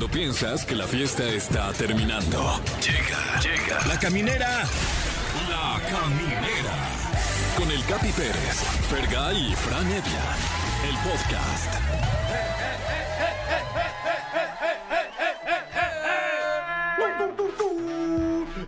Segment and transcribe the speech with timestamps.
[0.00, 2.58] Cuando piensas que la fiesta está terminando.
[2.80, 3.86] Llega, llega.
[3.86, 4.64] La caminera.
[5.50, 6.72] La caminera.
[7.54, 10.24] Con el Capi Pérez, Fergay y Fran Evia.
[10.88, 11.74] El podcast.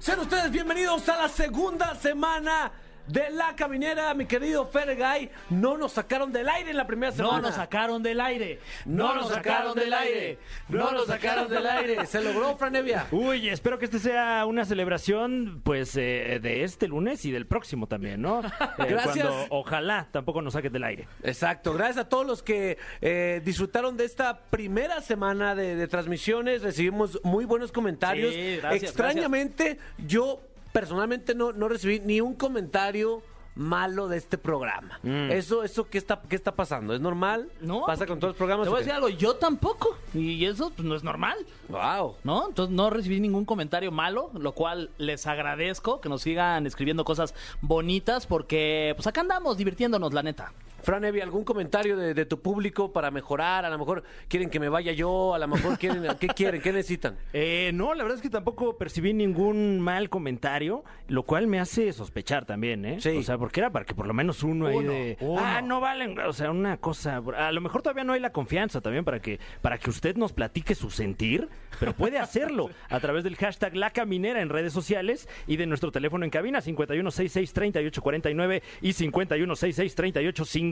[0.01, 2.71] Sean ustedes bienvenidos a la segunda semana
[3.07, 5.31] de La Caminera, mi querido Fergay.
[5.51, 7.37] No nos sacaron del aire en la primera semana.
[7.37, 8.61] No nos sacaron del aire.
[8.85, 10.39] No nos sacaron del aire.
[10.69, 12.07] No nos sacaron del aire.
[12.07, 13.07] Se logró, Franevia.
[13.11, 17.87] Uy, espero que este sea una celebración, pues, eh, de este lunes y del próximo
[17.87, 18.43] también, ¿no?
[18.79, 19.27] Eh, Gracias.
[19.27, 21.07] Cuando ojalá tampoco nos saquen del aire.
[21.23, 26.63] Exacto, gracias a todos los que eh, disfrutaron de esta primera semana de, de transmisiones.
[26.63, 28.33] Recibimos muy buenos comentarios.
[28.33, 30.41] Sí, gracias, Extrañamente, yo
[30.73, 33.23] personalmente no, no recibí ni un comentario
[33.55, 34.99] malo de este programa.
[35.03, 35.31] Mm.
[35.31, 36.95] Eso, eso ¿qué está, qué está pasando?
[36.95, 37.51] ¿Es normal?
[37.61, 37.85] No.
[37.87, 38.65] ¿Pasa con todos los programas?
[38.65, 39.97] Te voy a decir algo, yo tampoco.
[40.15, 41.37] Y eso pues, no es normal,
[41.69, 42.17] Wow.
[42.25, 42.49] ¿no?
[42.49, 47.35] Entonces no recibí ningún comentario malo, lo cual les agradezco que nos sigan escribiendo cosas
[47.61, 50.53] bonitas porque pues acá andamos divirtiéndonos, la neta.
[50.83, 53.65] Fran Evia, ¿algún comentario de, de tu público para mejorar?
[53.65, 56.61] A lo mejor quieren que me vaya yo, a lo mejor quieren, ¿qué quieren?
[56.61, 57.17] ¿Qué necesitan?
[57.35, 61.93] Eh, no, la verdad es que tampoco percibí ningún mal comentario, lo cual me hace
[61.93, 62.97] sospechar también, ¿eh?
[63.01, 63.17] Sí.
[63.17, 65.17] O sea, porque era para que por lo menos uno, ahí Uno, de...
[65.21, 65.41] uno.
[65.43, 67.23] Ah, no valen, o sea, una cosa...
[67.37, 70.33] A lo mejor todavía no hay la confianza también para que, para que usted nos
[70.33, 71.49] platique su sentir,
[71.81, 75.91] pero puede hacerlo a través del hashtag La Caminera en redes sociales y de nuestro
[75.91, 80.72] teléfono en cabina 5166-3849 y 5166-3850.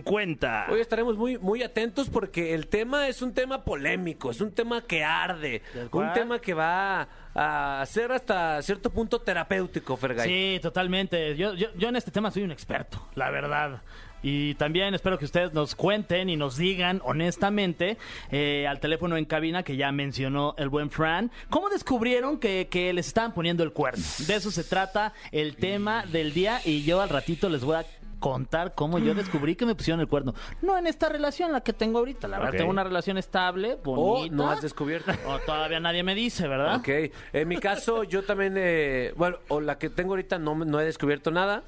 [0.70, 4.82] Hoy estaremos muy, muy atentos porque el tema es un tema polémico, es un tema
[4.82, 5.62] que arde,
[5.92, 10.28] un tema que va a ser hasta cierto punto terapéutico, Fergay.
[10.28, 11.36] Sí, totalmente.
[11.36, 13.82] Yo, yo, yo en este tema soy un experto, la verdad.
[14.22, 17.96] Y también espero que ustedes nos cuenten y nos digan honestamente
[18.30, 22.92] eh, al teléfono en cabina que ya mencionó el buen Fran, ¿cómo descubrieron que, que
[22.92, 24.04] les estaban poniendo el cuerno?
[24.26, 27.86] De eso se trata el tema del día y yo al ratito les voy a
[28.20, 30.35] contar cómo yo descubrí que me pusieron el cuerno.
[30.63, 32.58] No en esta relación la que tengo ahorita, la verdad Ok.
[32.58, 34.36] tengo una relación estable, O bonita.
[34.36, 35.11] no has descubierto.
[35.27, 36.77] O todavía nadie me dice, ¿verdad?
[36.77, 36.89] Ok,
[37.33, 40.79] en mi caso yo también, eh, bueno, o la que tengo ahorita no, me- no
[40.81, 41.64] he descubierto nada,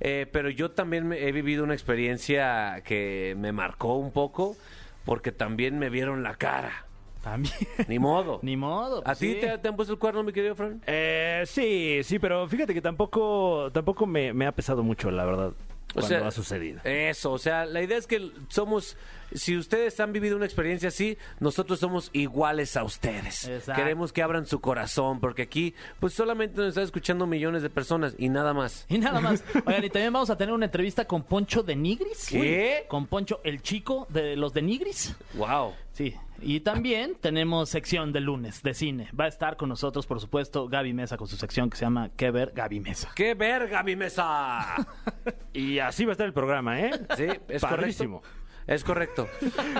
[0.00, 4.56] eh, pero yo también me- he vivido una experiencia que me marcó un poco
[5.04, 6.84] porque también me vieron la cara.
[7.22, 7.54] También.
[7.88, 8.38] Ni modo.
[8.42, 8.98] Ni modo.
[9.00, 9.40] ¿A pues ti sí.
[9.40, 10.80] te, te han puesto el cuerno, mi querido Fran?
[10.86, 15.52] Eh, sí, sí, pero fíjate que tampoco, tampoco me, me ha pesado mucho, la verdad,
[15.96, 16.80] O cuando sea, ha sucedido.
[16.84, 18.96] Eso, o sea, la idea es que somos,
[19.32, 23.48] si ustedes han vivido una experiencia así, nosotros somos iguales a ustedes.
[23.48, 23.82] Exacto.
[23.82, 28.14] Queremos que abran su corazón, porque aquí, pues solamente nos están escuchando millones de personas
[28.18, 28.84] y nada más.
[28.96, 29.42] Y nada más.
[29.66, 32.28] Oigan, y también vamos a tener una entrevista con Poncho de Nigris.
[32.28, 32.80] ¿Qué?
[32.82, 35.14] Uy, Con Poncho, el chico de los de Nigris.
[35.34, 35.74] Wow.
[35.92, 36.14] Sí.
[36.42, 39.08] Y también tenemos sección de lunes de cine.
[39.18, 42.10] Va a estar con nosotros, por supuesto, Gaby Mesa con su sección que se llama
[42.16, 43.10] ¿Qué ver Gaby Mesa?
[43.14, 44.74] ¡Qué verga, mi mesa!
[45.52, 46.90] Y así va a estar el programa, ¿eh?
[47.16, 48.22] Sí, es correcto.
[48.66, 49.28] Es correcto.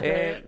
[0.02, 0.44] Eh,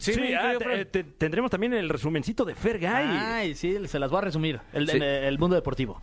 [0.00, 3.06] Sí, mi ah, te- te- tendremos también el resumencito de Fergay.
[3.08, 4.60] Ay, sí, se las voy a resumir.
[4.74, 4.96] El, Sí.
[4.98, 5.98] el- el mundo deportivo.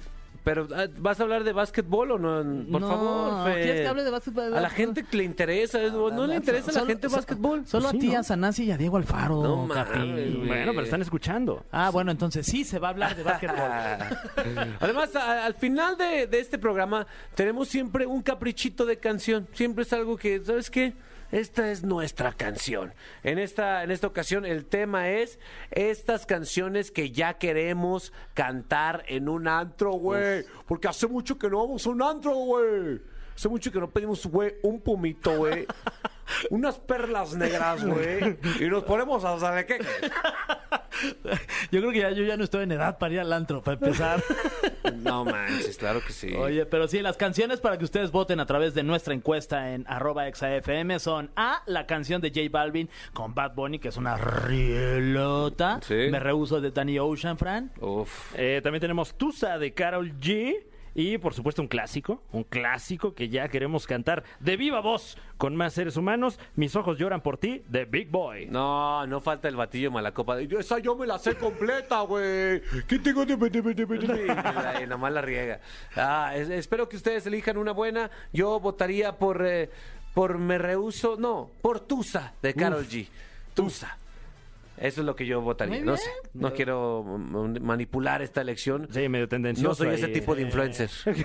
[0.50, 2.38] Pero, ah, ¿vas a hablar de básquetbol o no?
[2.72, 3.62] Por No, favor, Fer.
[3.64, 4.58] ¿quieres que hable de básquetbol?
[4.58, 7.12] A la gente que le interesa, es- no le interesa a la Solo- gente el
[7.12, 7.68] so- básquetbol.
[7.68, 8.20] Solo Sí, a ti, ¿no?
[8.20, 9.44] a Sanasi y a Diego Alfaro.
[9.44, 10.38] No mames.
[10.48, 11.66] Bueno, pero están escuchando.
[11.72, 13.58] Ah, bueno, entonces sí se va a hablar de básquetbol.
[14.80, 17.06] Además, a- al final de, de este programa
[17.36, 19.48] tenemos siempre un caprichito de canción.
[19.54, 20.94] Siempre es algo que, ¿sabes qué?
[21.32, 22.94] Esta es nuestra canción.
[23.24, 25.40] En esta, en esta ocasión el tema es
[25.72, 30.46] estas canciones que ya queremos cantar en un antro, güey.
[30.68, 33.02] Porque hace mucho que no vamos a un antro, güey.
[33.36, 35.66] Hace mucho que no pedimos, güey, un pumito, güey.
[36.50, 38.38] Unas perlas negras, güey.
[38.60, 39.80] Y nos ponemos a de qué.
[41.72, 43.76] Yo creo que ya, yo ya no estoy en edad para ir al antro, para
[43.76, 44.22] empezar.
[44.96, 46.34] No manches, claro que sí.
[46.36, 49.86] Oye, pero sí, las canciones para que ustedes voten a través de nuestra encuesta en
[49.88, 54.18] arroba exafm son A, la canción de J Balvin con Bad Bunny, que es una
[54.18, 55.80] rielota.
[55.84, 56.08] Sí.
[56.10, 57.72] Me rehuso de Danny Ocean, Fran.
[57.80, 58.34] Uf.
[58.36, 60.69] Eh, también tenemos Tusa de Carol G.
[60.96, 65.56] Y por supuesto un clásico, un clásico que ya queremos cantar de viva voz con
[65.56, 66.40] más seres humanos.
[66.56, 68.48] Mis ojos lloran por ti de Big Boy.
[68.48, 70.42] No, no falta el batillo malacopa.
[70.42, 72.62] Yo- Esa yo me la sé completa, güey.
[72.88, 74.26] ¿Qué tengo de...
[74.28, 75.60] la- y nada más la riega.
[75.96, 78.10] Ah, es- espero que ustedes elijan una buena.
[78.34, 79.46] Yo votaría por...
[79.46, 79.70] eh,
[80.14, 81.16] por Me Rehuso...
[81.18, 83.08] No, por Tusa de Carol G.
[83.54, 83.98] Tusa.
[84.80, 85.82] Eso es lo que yo votaría.
[85.82, 88.88] No sé, no quiero manipular esta elección.
[88.92, 89.70] Sí, medio tendencioso.
[89.70, 89.96] No soy ahí.
[89.96, 90.90] ese tipo de influencer.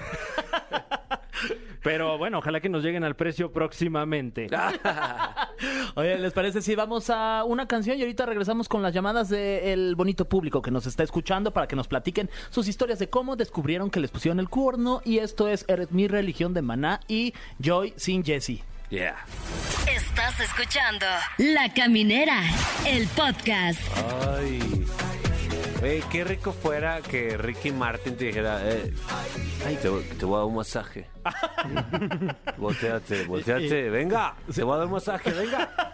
[1.83, 4.49] Pero bueno, ojalá que nos lleguen al precio próximamente.
[5.95, 9.95] Oye, ¿les parece si vamos a una canción y ahorita regresamos con las llamadas del
[9.95, 13.91] bonito público que nos está escuchando para que nos platiquen sus historias de cómo descubrieron
[13.91, 15.03] que les pusieron el cuerno?
[15.05, 18.63] Y esto es Eres mi religión de Maná y Joy sin Jesse.
[18.95, 19.17] Yeah.
[19.93, 21.05] Estás escuchando
[21.39, 22.43] La Caminera,
[22.87, 23.81] el podcast.
[24.39, 24.87] Ay.
[26.13, 28.95] Qué rico fuera que Ricky Martin te dijera, eh,
[29.83, 31.09] te, te voy a dar un masaje.
[32.57, 35.94] volteate, volteate, venga, te voy a dar un masaje, venga.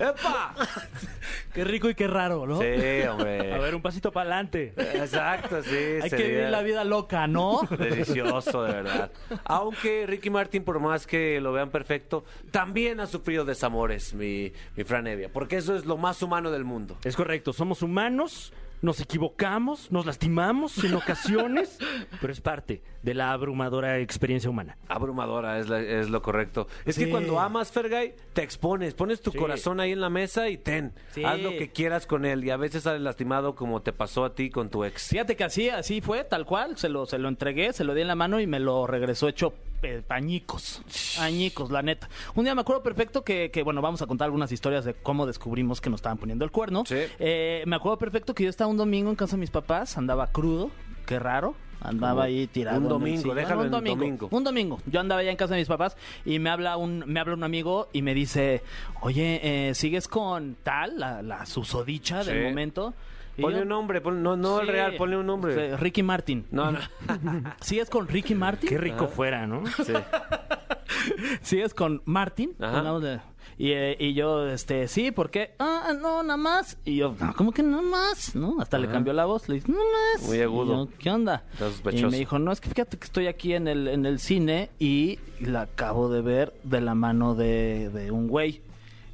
[0.00, 0.54] ¡Epa!
[1.52, 2.60] Qué rico y qué raro, ¿no?
[2.60, 3.52] Sí, hombre.
[3.52, 4.72] A ver, un pasito para adelante.
[4.76, 5.98] Exacto, sí.
[6.00, 7.60] Hay que vivir la vida loca, ¿no?
[7.76, 9.10] Delicioso, de verdad.
[9.44, 14.84] Aunque Ricky Martin, por más que lo vean perfecto, también ha sufrido desamores, mi, mi
[14.84, 16.96] Fran Evia, porque eso es lo más humano del mundo.
[17.02, 21.78] Es correcto, somos humanos, nos equivocamos, nos lastimamos en ocasiones,
[22.20, 24.78] pero es parte de la abrumadora experiencia humana.
[24.88, 26.66] Abrumadora es, la- es lo correcto.
[26.84, 27.10] Es que Sí.
[27.10, 29.38] cuando amas, Fergay, te expones, pones tu Sí.
[29.38, 30.92] corazón ahí en la mesa y ten.
[31.12, 31.24] Sí.
[31.24, 32.44] Haz lo que quieras con él.
[32.44, 35.08] Y a veces sales lastimado como te pasó a ti con tu ex.
[35.08, 36.76] Fíjate que así, así fue, tal cual.
[36.76, 39.28] Se lo, se lo entregué, se lo di en la mano y me lo regresó
[39.28, 40.82] hecho eh, pañicos.
[41.18, 42.08] Añicos, la neta.
[42.34, 45.26] Un día me acuerdo perfecto que, que, bueno, vamos a contar algunas historias de cómo
[45.26, 46.84] descubrimos que nos estaban poniendo el cuerno.
[46.86, 46.96] Sí.
[47.18, 50.26] Eh, me acuerdo perfecto que yo estaba un domingo en casa de mis papás, andaba
[50.28, 50.70] crudo,
[51.06, 51.54] qué raro.
[51.82, 52.78] Andaba ahí tirado.
[52.78, 54.28] un domingo, déjalo un domingo, domingo.
[54.30, 54.80] Un domingo.
[54.84, 55.96] Yo andaba ya en casa de mis papás
[56.26, 58.62] y me habla un, me habla un amigo y me dice,
[59.00, 62.92] oye, eh, ¿sigues con tal, la, la susodicha del momento?
[63.40, 64.72] Y Ponle un nombre, pon- no, no el Sí.
[64.72, 65.76] real, ponle un nombre.
[65.76, 66.46] Ricky Martin.
[66.50, 66.78] No, no.
[67.60, 68.68] ¿Sigues con Ricky Martin?
[68.68, 69.62] Qué rico fuera, ¿no?
[69.84, 69.92] Sí.
[71.42, 72.54] ¿Sigues con Martin?
[72.60, 72.78] Ajá.
[72.78, 73.20] Pongámosle.
[73.58, 75.54] Y, eh, y yo, este, sí, ¿por qué?
[75.58, 76.78] Ah, no, nada más.
[76.84, 78.34] Y yo, no, ¿cómo que nada más?
[78.34, 78.56] ¿No?
[78.60, 79.48] Hasta le cambió la voz.
[79.48, 80.26] Le dije, no más.
[80.26, 80.84] Muy agudo.
[80.84, 81.44] Y yo, ¿Qué onda?
[81.52, 82.10] Está Y sospechoso.
[82.10, 85.18] me dijo, no, es que fíjate que estoy aquí en el, en el cine y
[85.40, 88.62] la acabo de ver de la mano de, de un güey.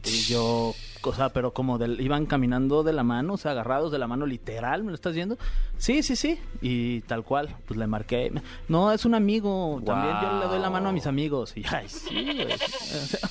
[0.04, 0.74] Y yo,
[1.06, 4.06] o sea, pero como del, iban caminando de la mano, o sea, agarrados de la
[4.06, 5.36] mano literal, ¿me lo estás viendo?
[5.78, 6.38] Sí, sí, sí.
[6.60, 8.32] Y tal cual, pues le marqué.
[8.68, 9.80] No, es un amigo.
[9.84, 11.56] También yo le doy la mano a mis amigos.
[11.56, 12.46] Y, ay, sí,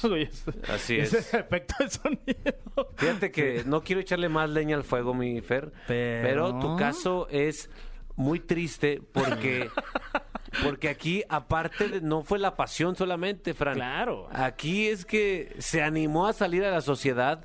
[0.03, 0.29] güey.
[0.73, 1.33] Así Ese es.
[1.33, 2.89] efecto de sonido.
[2.95, 7.27] Fíjate que no quiero echarle más leña al fuego, mi Fer, pero, Pero- tu caso
[7.29, 7.69] es
[8.15, 9.69] muy triste porque
[10.63, 13.75] porque aquí aparte de- no fue la pasión solamente, Fran.
[13.75, 14.27] Claro.
[14.31, 17.43] Aquí es que se animó a salir a la sociedad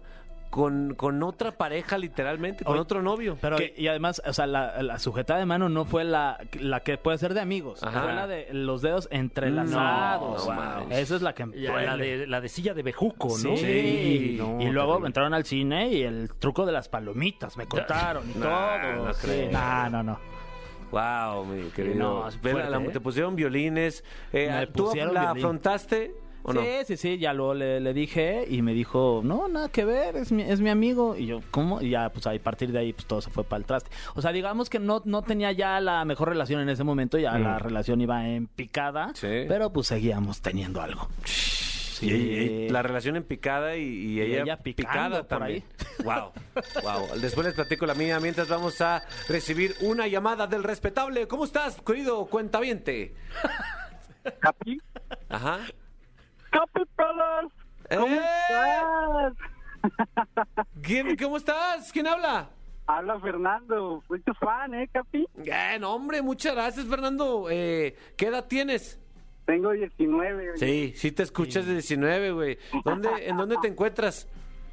[0.51, 3.39] con, con otra pareja literalmente, con Oye, otro novio.
[3.41, 3.73] Pero, ¿Qué?
[3.77, 7.19] y además, o sea, la, la sujetada de mano no fue la, la que puede
[7.19, 7.83] ser de amigos.
[7.85, 8.03] Ajá.
[8.03, 10.47] Fue la de los dedos entrelazados.
[10.49, 10.81] No.
[10.91, 13.57] Esa es la que la, de, la de silla de bejuco, ¿no?
[13.57, 14.37] Sí.
[14.39, 15.07] no, y luego terrible.
[15.07, 18.51] entraron al cine y el truco de las palomitas me contaron y todo.
[19.07, 19.49] no Sí.
[19.53, 20.19] No, no, no.
[20.91, 21.97] Wow, mi querido.
[22.25, 22.89] no, fuerte, la- ¿eh?
[22.93, 24.03] Te pusieron violines.
[24.33, 25.39] Eh, ¿Tú pusieron la violín.
[25.45, 26.61] afrontaste o no?
[26.63, 30.17] Sí, sí, sí, ya luego le, le dije y me dijo, no, nada que ver,
[30.17, 31.17] es mi, es mi amigo.
[31.17, 31.81] Y yo, ¿cómo?
[31.81, 33.91] Y ya, pues a partir de ahí, pues todo se fue para el traste.
[34.15, 37.39] O sea, digamos que no, no tenía ya la mejor relación en ese momento, ya
[37.39, 39.45] la relación iba en picada, Sí.
[39.49, 41.09] pero pues seguíamos teniendo algo.
[42.03, 45.63] Y, y- y la relación en picada y, y Y ella, ella picada por también.
[46.03, 46.33] Wow,
[46.83, 47.09] wow.
[47.21, 51.29] Después les platico la mía mientras vamos a recibir una llamada del respetable.
[51.29, 53.15] ¿Cómo estás, querido cuentaviente?
[54.39, 54.81] Capi,
[55.29, 55.59] Ajá.
[56.51, 57.53] Capi Brothers,
[57.91, 58.21] ¿cómo ¡Eh!
[58.49, 59.35] estás?
[60.83, 61.93] ¿Quién, ¿Cómo estás?
[61.93, 62.49] ¿Quién habla?
[62.87, 65.27] Habla Fernando, soy tu fan, ¿eh, Capi?
[65.45, 67.47] Eh, no, hombre, muchas gracias, Fernando.
[67.51, 69.01] Eh, ¿Qué edad tienes?
[69.47, 70.59] Tengo 19, oye.
[70.59, 72.59] Sí, sí te escuchas de 19, güey.
[72.85, 74.29] ¿Dónde, ¿En dónde te encuentras?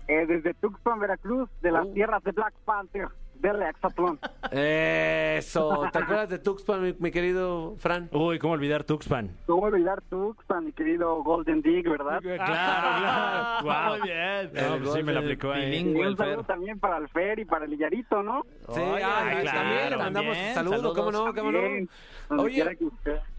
[0.07, 1.93] Eh, desde Tuxpan, Veracruz, de las Oh.
[1.93, 3.07] tierras de Black Panther,
[3.41, 4.19] de Exatlón.
[4.51, 5.89] Eso.
[5.91, 8.09] ¿Te acuerdas de Tuxpan, mi, mi querido Fran?
[8.11, 9.35] Uy, ¿cómo olvidar Tuxpan?
[9.45, 12.19] ¿Cómo olvidar Tuxpan, mi querido Golden Dig, verdad?
[12.21, 13.63] Claro, claro.
[13.63, 13.97] Wow.
[13.97, 14.51] Muy bien.
[14.53, 15.69] No, pues sí me la aplicó ahí.
[15.69, 18.43] Bilingüe, el un saludo también para el Fer y para el Illarito, ¿no?
[18.73, 21.33] Sí, Oye, ay, claro, también le mandamos también, saludos, ¿cómo no?
[21.33, 22.41] ¿Cómo no?
[22.43, 22.77] Oye,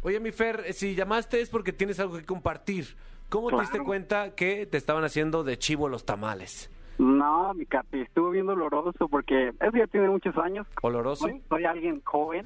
[0.03, 2.97] oye, mi Fer, eh, si llamaste es porque tienes algo que compartir.
[3.29, 6.71] ¿Cómo te diste cuenta que te estaban haciendo de chivo los tamales?
[6.99, 10.67] No, mi Capi, estuvo bien doloroso porque eso ya tiene muchos años.
[10.83, 11.27] ¿Oloroso?
[11.29, 12.45] Soy, soy alguien joven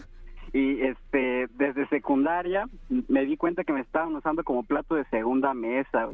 [0.52, 2.66] y este desde secundaria
[3.08, 6.08] me di cuenta que me estaban usando como plato de segunda mesa.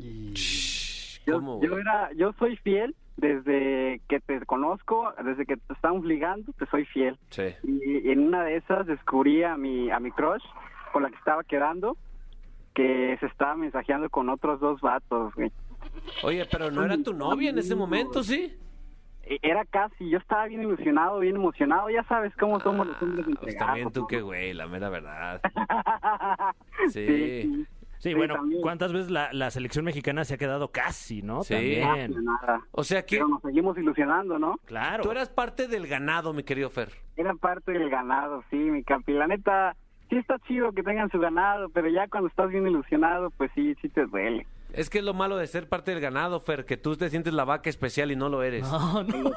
[1.26, 1.80] Yo, ¿Cómo, yo güey?
[1.80, 6.85] era, yo soy fiel desde que te conozco, desde que te estamos ligando, te soy
[6.85, 7.18] fiel.
[7.30, 7.54] Sí.
[7.64, 10.45] Y en una de esas descubrí a mi a mi crush
[10.92, 11.97] con la que estaba quedando
[12.75, 15.50] que se estaba mensajeando con otros dos vatos, güey.
[16.23, 18.57] Oye, pero no era tu novia en ese momento, ¿sí?
[19.25, 23.26] E- Era casi, yo estaba bien ilusionado, bien emocionado, ya sabes cómo somos los hombres
[23.28, 23.67] Ah, pues entregados.
[23.67, 24.07] también tú ¿no?
[24.07, 25.40] qué güey, la mera verdad.
[26.88, 27.07] sí.
[27.07, 27.43] Sí.
[27.99, 28.62] Sí, Sí, bueno, también.
[28.62, 31.43] ¿cuántas veces la, la selección mexicana se ha quedado casi, no?
[31.43, 31.55] Sí.
[31.83, 32.14] También.
[32.25, 32.61] Nada.
[32.71, 34.57] O sea que Pero nos seguimos ilusionando, ¿no?
[34.67, 35.02] Claro.
[35.02, 36.93] tú eras parte del ganado, mi querido Fer.
[37.17, 39.14] Era parte del ganado, sí, mi capi.
[39.14, 39.75] La neta,
[40.09, 43.75] sí está chido que tengan su ganado, pero ya cuando estás bien ilusionado, pues sí,
[43.83, 44.47] sí te duele.
[44.73, 47.33] Es que es lo malo de ser parte del ganado, Fer, que tú te sientes
[47.33, 48.63] la vaca especial y no lo eres.
[48.71, 49.33] No, no.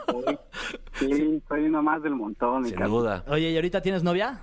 [0.94, 3.24] Sí, soy uno más del montón, Sin duda.
[3.28, 4.40] Oye, ¿y ahorita tienes novia?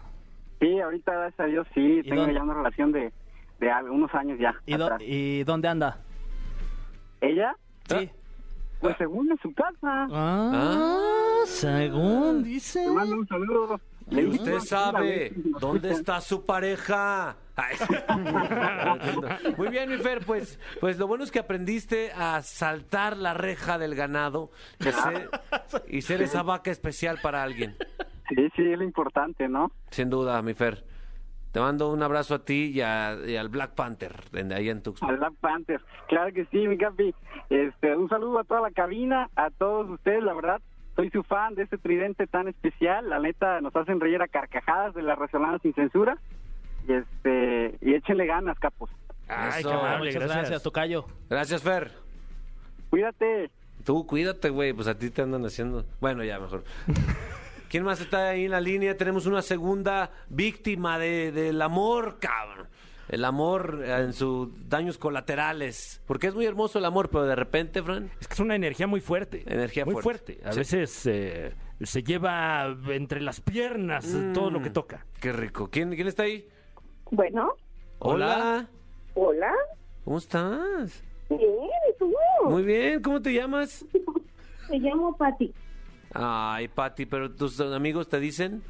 [0.60, 2.34] Sí, ahorita, gracias a Dios, sí, tengo dónde?
[2.34, 3.12] ya una relación de,
[3.60, 4.54] de unos años ya.
[4.66, 5.02] ¿Y, do- atrás.
[5.04, 5.98] y dónde anda?
[7.20, 7.54] ¿Ella?
[7.88, 8.10] Sí.
[8.80, 10.08] Pues según en su casa.
[10.10, 12.84] Ah, según dice.
[12.84, 13.80] Te mando un saludo.
[14.10, 15.60] Y usted "No, sabe una vez".
[15.60, 17.36] dónde está su pareja.
[17.56, 17.76] Ay.
[19.56, 23.78] Muy bien, mi Fer, pues, pues lo bueno es que aprendiste a saltar la reja
[23.78, 24.50] del ganado
[24.80, 25.30] y ser,
[25.88, 27.76] y ser esa vaca especial para alguien.
[28.28, 29.70] Sí, sí, es lo importante, ¿no?
[29.90, 30.84] Sin duda, mi Fer.
[31.52, 34.82] Te mando un abrazo a ti y, a- y al Black Panther, de ahí en
[34.82, 35.08] Tuxpan.
[35.10, 35.80] Al Black Panther.
[36.06, 37.14] Claro que sí, mi capi.
[37.48, 40.60] Este, un saludo a toda la cabina, a todos ustedes, la verdad.
[40.98, 43.08] Soy su fan de este tridente tan especial.
[43.08, 46.18] La neta, nos hacen reír a carcajadas de la resolana sin censura.
[46.88, 48.90] Y este, y échenle ganas, capos.
[49.28, 49.68] Ay, Eso.
[49.68, 50.36] qué amable, Muchas gracias.
[50.38, 51.06] gracias, Tocayo.
[51.30, 51.92] Gracias, Fer.
[52.90, 53.48] Cuídate.
[53.84, 55.84] Tú cuídate, güey, pues a ti te andan haciendo.
[56.00, 56.64] Bueno, ya mejor.
[57.70, 58.96] ¿Quién más está ahí en la línea?
[58.96, 62.66] Tenemos una segunda víctima de, del amor, cabrón.
[63.08, 66.02] El amor eh, en sus daños colaterales.
[66.06, 68.10] Porque es muy hermoso el amor, pero de repente, Fran.
[68.20, 69.44] Es que es una energía muy fuerte.
[69.46, 70.34] Energía muy fuerte.
[70.34, 70.48] fuerte.
[70.48, 70.58] A Sí.
[70.58, 74.32] veces eh, se lleva entre las piernas Mm.
[74.32, 75.06] todo lo que toca.
[75.20, 75.68] Qué rico.
[75.70, 76.46] ¿Quién, quién está ahí?
[77.10, 77.54] Bueno,
[78.00, 78.68] Hola.
[79.14, 79.52] hola.
[80.04, 81.02] ¿Cómo estás?
[81.30, 82.12] Bien, ¿y tú?
[82.44, 83.00] Muy bien.
[83.02, 83.84] ¿Cómo te llamas?
[84.70, 85.52] Me llamo Pati.
[86.12, 88.62] Ay, Pati, pero tus amigos te dicen.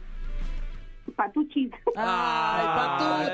[1.16, 1.70] Patuchis.
[1.96, 2.66] Ay,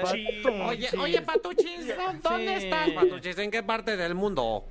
[0.03, 0.49] Patuchi.
[0.69, 2.65] Oye, oye, Patuchis, ¿dónde Sí.
[2.65, 3.39] estás, Patuchis?
[3.39, 4.65] ¿En qué parte del mundo?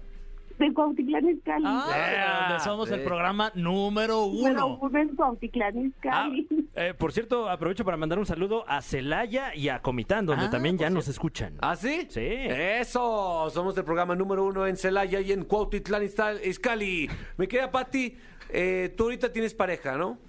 [0.59, 1.65] De Cuautitlán Izcalli.
[1.67, 4.77] Ah, donde somos el programa número uno.
[4.79, 6.47] uno en Cuautitlán Ah, Izcalli.
[6.75, 10.49] eh, por cierto, aprovecho para mandar un saludo a Celaya y a Comitán, donde Ah,
[10.51, 11.55] también ya nos escuchan.
[11.61, 12.05] ¿Ah, sí?
[12.09, 12.21] Sí.
[12.23, 16.03] Eso, somos el programa número uno en Celaya y en Cuautitlán
[16.43, 17.09] Izcalli.
[17.37, 18.15] Me queda, Pati,
[18.49, 20.19] eh, tú ahorita tienes pareja, ¿no?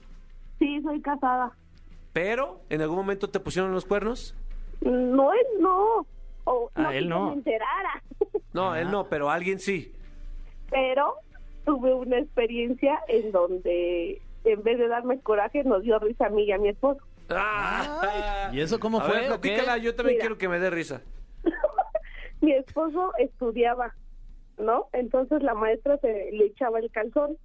[0.59, 1.53] Sí, soy casada.
[2.15, 4.35] Pero, ¿en algún momento te pusieron los cuernos?
[4.81, 6.07] No, él no.
[6.45, 7.27] O, Ah, no él que no.
[7.27, 8.03] me enterara.
[8.53, 9.93] No, él no, pero alguien sí.
[10.71, 11.15] Pero
[11.65, 16.45] tuve una experiencia en donde en vez de darme coraje nos dio risa a mí
[16.45, 17.01] y a mi esposo.
[17.31, 18.51] Ah.
[18.53, 20.23] ¿Y eso cómo A fue, ver, platícala, yo también Mira.
[20.23, 21.03] quiero que me dé risa.
[22.43, 23.95] mi esposo estudiaba,
[24.59, 24.87] ¿no?
[24.93, 27.37] Entonces la maestra se le echaba el calzón.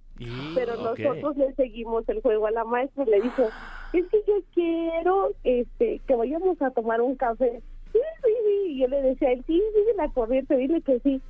[0.54, 3.48] Pero nosotros le seguimos el juego a la maestra y le dijo,
[3.92, 7.62] es que yo quiero este que vayamos a tomar un café.
[7.92, 8.72] Sí, sí, sí.
[8.72, 11.20] Y yo le decía a él, sí, sigue la corriente, dile que sí.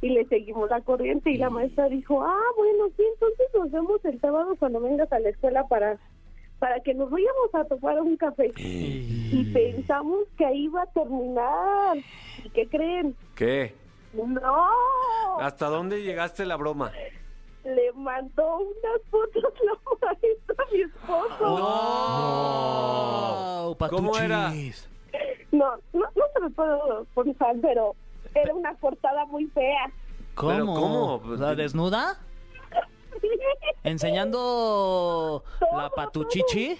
[0.00, 4.04] Y le seguimos la corriente y la maestra dijo, ah, bueno, sí, entonces nos vemos
[4.04, 5.98] el sábado cuando vengas a la escuela para
[6.58, 8.52] para que nos vayamos a tomar un café.
[8.56, 11.98] Y pensamos que ahí iba a terminar.
[12.44, 13.14] ¿Y qué creen?
[13.36, 13.74] ¿Qué?
[14.12, 14.68] No,
[15.38, 16.90] ¿Hasta dónde llegaste la broma?
[17.98, 19.72] Mandó unas fotos la
[20.06, 21.58] maestra a mi esposo.
[21.58, 24.44] No, ¿Cómo era?
[24.46, 24.88] Patuchis.
[25.52, 27.94] No, no, no se lo puedo contar, pero
[28.34, 29.90] era una cortada muy fea.
[30.34, 30.52] ¿Cómo?
[30.52, 31.36] ¿Pero cómo?
[31.36, 32.18] Sea, ¿Desnuda?
[33.84, 36.78] ¿Enseñando la Todo, patuchichi?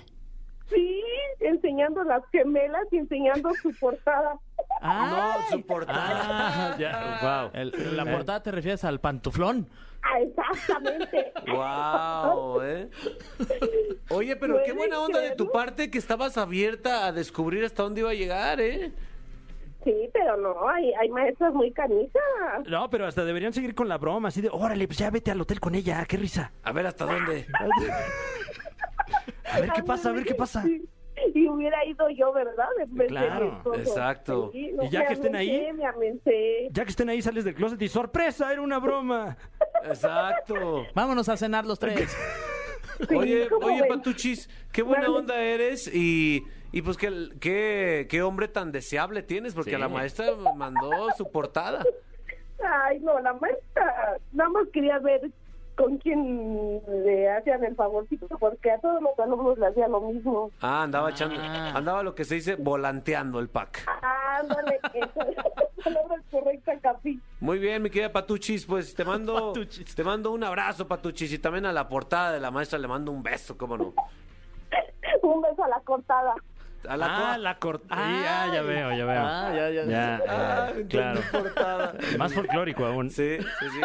[0.69, 1.03] Sí,
[1.41, 4.35] enseñando las gemelas y enseñando su portada.
[4.83, 6.73] Ah, No, su portada.
[6.73, 7.51] Ah, ya, wow.
[7.55, 9.67] el- la portada te refieres al pantuflón.
[10.03, 11.33] Ah, exactamente.
[11.49, 12.89] Wow, ¿eh?
[14.11, 17.83] Oye, pero qué ¿Puedes buena onda de tu parte que estabas abierta a descubrir hasta
[17.83, 18.93] dónde iba a llegar, ¿eh?
[19.85, 22.13] Sí, pero no, hay, hay maestras muy canijas.
[22.67, 25.41] No, pero hasta deberían seguir con la broma, así de, órale, pues ya vete al
[25.41, 26.53] hotel con ella, qué risa.
[26.63, 27.47] A ver hasta dónde.
[29.51, 30.63] A ver qué pasa, a ver qué pasa.
[30.63, 30.87] Sí.
[31.35, 32.69] Y hubiera ido yo, ¿verdad?
[32.81, 34.51] En vez de Claro, exacto.
[34.53, 35.69] Sí, no, Y ya que estén ahí-.
[36.71, 39.37] Ya que estén ahí, sales del closet y sorpresa, era una broma.
[39.85, 40.87] Exacto.
[40.95, 42.17] Vámonos a cenar los tres.
[43.09, 43.89] Sí, Oye, ¿cómo oye, ven?
[43.91, 49.55] Patuchis, qué buena onda eres y, y pues qué, qué, qué hombre tan deseable tienes,
[49.55, 49.77] porque Sí.
[49.77, 51.85] la maestra mandó su portada.
[52.61, 55.31] Ay, no, la maestra nada más quería ver
[55.79, 60.51] con quién le hacían el favorcito, porque a todos los alumnos le hacía lo mismo.
[60.61, 61.71] Ah, andaba echando, Ah.
[61.75, 63.87] andaba lo que se dice volanteando el pack.
[64.03, 65.45] Ándale, esa es la
[65.85, 67.21] palabra correcta, Capi.
[67.39, 69.95] Muy bien, mi querida Patuchis, pues te mando, Patuchis.
[69.95, 73.13] te mando un abrazo, Patuchis, y también a la portada de la maestra le mando
[73.13, 73.95] un beso, cómo no.
[75.23, 76.35] Un beso a la cortada.
[76.89, 78.01] A la ah, la cortada.
[78.01, 79.23] Ah, ya veo, ya veo.
[79.23, 79.85] Ah, ya, ya.
[79.85, 81.21] Ya, Ah, eh, claro.
[81.31, 81.95] portada.
[82.17, 83.11] Más folclórico aún.
[83.11, 83.81] Sí, sí, sí.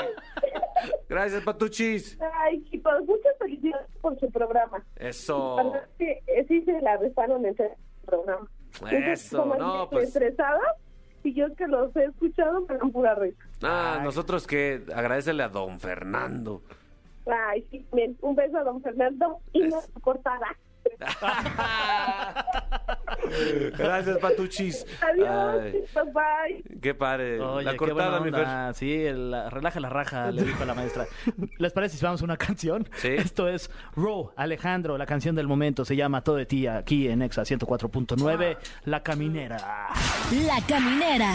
[1.10, 2.18] Gracias, Patuchis.
[2.40, 4.84] Ay, chicos, muchas felicidades por su programa.
[4.96, 5.74] Eso.
[5.98, 7.72] Que eh, sí se la rifaron en ese
[8.06, 8.48] programa.
[8.90, 10.08] Eso, no, pues.
[10.08, 10.62] estresada,
[11.24, 13.38] y yo que los he escuchado me dan pura risa.
[13.62, 16.62] Ah, nosotros que agradecele a don Fernando.
[17.28, 18.18] Ay, sí, bien.
[18.22, 20.48] Un beso a don Fernando y no cortada.
[23.78, 24.86] Gracias, Patuchis.
[25.02, 26.80] Adiós, Ay, chicos, bye.
[26.82, 27.40] qué padre.
[27.40, 28.48] Oye, la cortada, mi Fer.
[28.76, 31.06] Sí, el- la- relaja la raja, le dijo la maestra.
[31.58, 32.88] ¿Les parece si vamos a una canción?
[32.98, 33.08] Sí.
[33.18, 35.86] Esto es Ro, Alejandro, la canción del momento.
[35.86, 39.58] Se llama Todo de ti aquí en Exa 104.9, La Caminera.
[40.46, 41.34] La Caminera,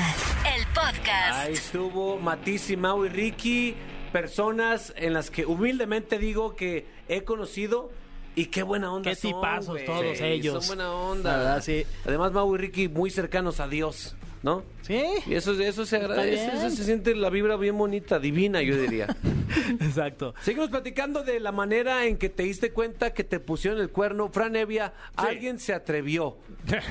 [0.56, 1.32] el podcast.
[1.46, 3.74] Ahí estuvo Matisse, Mau y Ricky,
[4.12, 7.90] personas en las que humildemente digo que he conocido
[8.38, 10.64] y qué buena onda Qué son, tipazos todos ellos.
[10.64, 11.32] Son buena onda.
[11.32, 11.84] La verdad, sí.
[12.06, 14.14] Además, Mau y Ricky muy cercanos a Dios,
[14.44, 14.62] ¿no?
[14.82, 15.02] ¿Sí?
[15.26, 19.08] Y eso, eso se agradece, eso se siente la vibra bien bonita, divina, yo diría.
[19.80, 20.34] Exacto.
[20.42, 24.28] Seguimos platicando de la manera en que te diste cuenta que te pusieron el cuerno.
[24.28, 26.36] Fran Evia, alguien se atrevió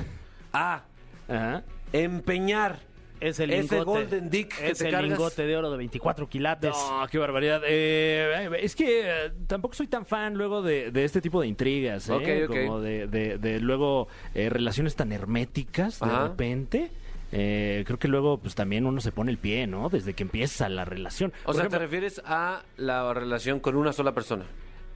[0.51, 0.83] a
[1.29, 1.63] Ajá.
[1.93, 2.79] empeñar
[3.19, 3.83] Es el ese lingote.
[3.83, 5.09] golden dick que es te el cargas.
[5.09, 6.71] lingote de oro de 24 quilates.
[6.71, 7.61] No, qué barbaridad.
[7.65, 12.09] Eh, es que eh, tampoco soy tan fan luego de, de este tipo de intrigas,
[12.09, 12.13] ¿eh?
[12.13, 12.57] Ok, ok.
[12.65, 16.27] Como de, de- de luego eh, relaciones tan herméticas de Ajá.
[16.27, 16.91] repente.
[17.31, 19.89] Eh, creo que luego pues también uno se pone el pie, ¿no?
[19.89, 21.33] Desde que empieza la relación.
[21.43, 24.45] O Por sea, ejemplo, te refieres a la relación con una sola persona.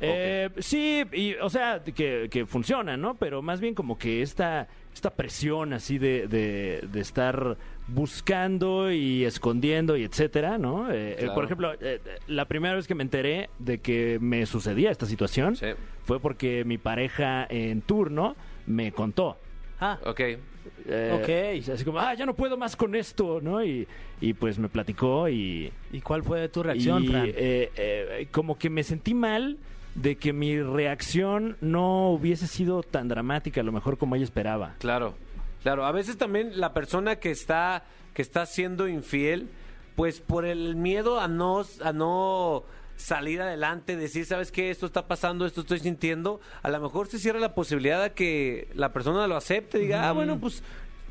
[0.03, 3.15] Eh, Sí, y, o sea, que, que funciona, ¿no?
[3.15, 7.57] Pero más bien como que esta, esta presión así de, de, de estar
[7.93, 10.91] buscando y escondiendo y etcétera, ¿no?
[10.91, 14.91] Eh, eh, por ejemplo, eh, la primera vez que me enteré de que me sucedía
[14.91, 15.67] esta situación Sí.
[16.05, 19.37] fue porque mi pareja en turno me contó.
[19.79, 20.19] Ah, Ok.
[20.87, 21.69] Eh, Ok.
[21.73, 23.63] Así como, ah, ya no puedo más con esto, ¿no?
[23.63, 23.87] Y,
[24.19, 27.25] y pues me platicó y, ¿y cuál fue tu reacción, y, Fran?
[27.27, 29.57] eh, eh, como que me sentí mal
[29.95, 34.75] de que mi reacción no hubiese sido tan dramática, a lo mejor como ella esperaba.
[34.79, 35.15] Claro,
[35.61, 35.85] claro.
[35.85, 39.49] A veces también la persona que está, que está siendo infiel,
[39.95, 42.63] pues por el miedo a no, a no
[42.95, 44.69] salir adelante, decir, ¿sabes qué?
[44.69, 48.69] Esto está pasando, esto estoy sintiendo, a lo mejor se cierra la posibilidad de que
[48.73, 50.63] la persona lo acepte, diga, ah, bueno, pues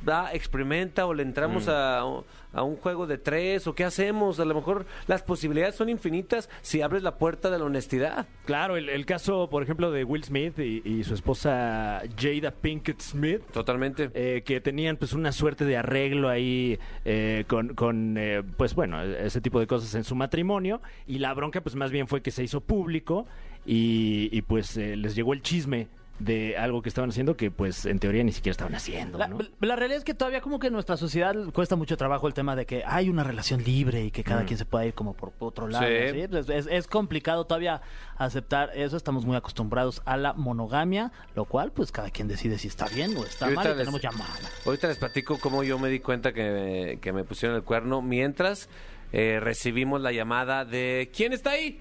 [0.04, 4.40] da, experimenta o le entramos a, a un juego de tres o qué hacemos.
[4.40, 8.26] A lo mejor las posibilidades son infinitas si abres la puerta de la honestidad.
[8.44, 13.00] Claro, el, el caso, por ejemplo, de Will Smith y, y su esposa Jada Pinkett
[13.00, 13.42] Smith.
[13.52, 14.10] Totalmente.
[14.14, 19.02] eh, que tenían pues una suerte de arreglo ahí eh, con, con, eh, pues bueno,
[19.02, 22.30] ese tipo de cosas en su matrimonio y la bronca pues más bien fue que
[22.30, 23.26] se hizo público
[23.66, 25.88] y, y, pues eh, les llegó el chisme
[26.20, 29.38] de algo que estaban haciendo que pues en teoría ni siquiera estaban haciendo, La, ¿no?
[29.61, 32.54] la realidad es que todavía como que en nuestra sociedad cuesta mucho trabajo el tema
[32.54, 35.33] de que hay una relación libre y que cada quien se pueda ir como por
[35.38, 35.87] otro lado.
[35.87, 36.20] Sí.
[36.20, 36.28] ¿sí?
[36.28, 37.80] Pues Es, es complicado todavía
[38.18, 38.96] aceptar eso.
[38.98, 43.16] Estamos muy acostumbrados a la monogamia, lo cual pues cada quien decide si está bien
[43.16, 43.64] o está Y mal.
[43.64, 44.35] Y les- tenemos llamada.
[44.66, 48.68] Ahorita les platico cómo yo me di cuenta que, que me pusieron el cuerno mientras
[49.12, 51.11] eh, recibimos la llamada de...
[51.16, 51.80] ¿Quién está ahí?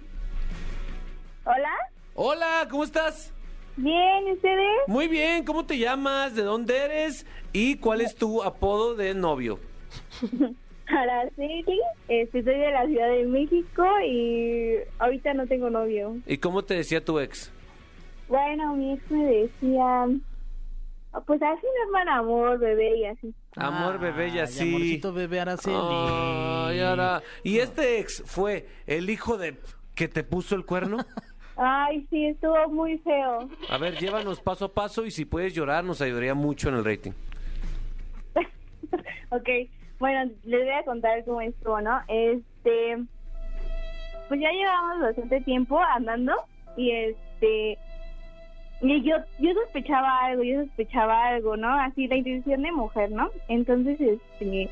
[1.44, 1.70] Hola,
[2.16, 3.34] Hola, ¿cómo estás?
[3.84, 4.78] Bien, ¿y ustedes?
[4.88, 6.36] Muy bien, ¿cómo te llamas?
[6.36, 7.26] ¿De dónde eres?
[7.54, 9.60] ¿Y cuál es tu apodo de novio?
[10.88, 16.18] Araceli, este, soy de la Ciudad de México y ahorita no tengo novio.
[16.26, 17.52] ¿Y cómo te decía tu ex?
[18.28, 20.04] Bueno, mi ex me decía,
[21.14, 23.34] "Ah, pues así normal amor, bebé y así.
[23.56, 24.68] Amor, bebé, y así.
[24.70, 25.76] Amorcito bebé Araceli.
[25.76, 29.58] Ay, ahora- ¿Y este ex fue el hijo de
[29.96, 30.98] que te puso el cuerno?
[31.62, 33.50] Ay, sí, estuvo muy feo.
[33.70, 36.86] A ver, llévanos paso a paso y si puedes llorar nos ayudaría mucho en el
[36.86, 37.12] rating.
[39.30, 39.50] ok,
[40.00, 42.00] bueno, les voy a contar cómo estuvo, ¿no?
[42.08, 43.04] Este,
[44.30, 46.34] pues ya llevamos bastante tiempo andando
[46.78, 47.78] y este,
[48.80, 51.74] y yo, yo sospechaba algo, yo sospechaba algo, ¿no?
[51.74, 53.32] Así la intención de mujer, ¿no?
[53.50, 54.70] Entonces, este,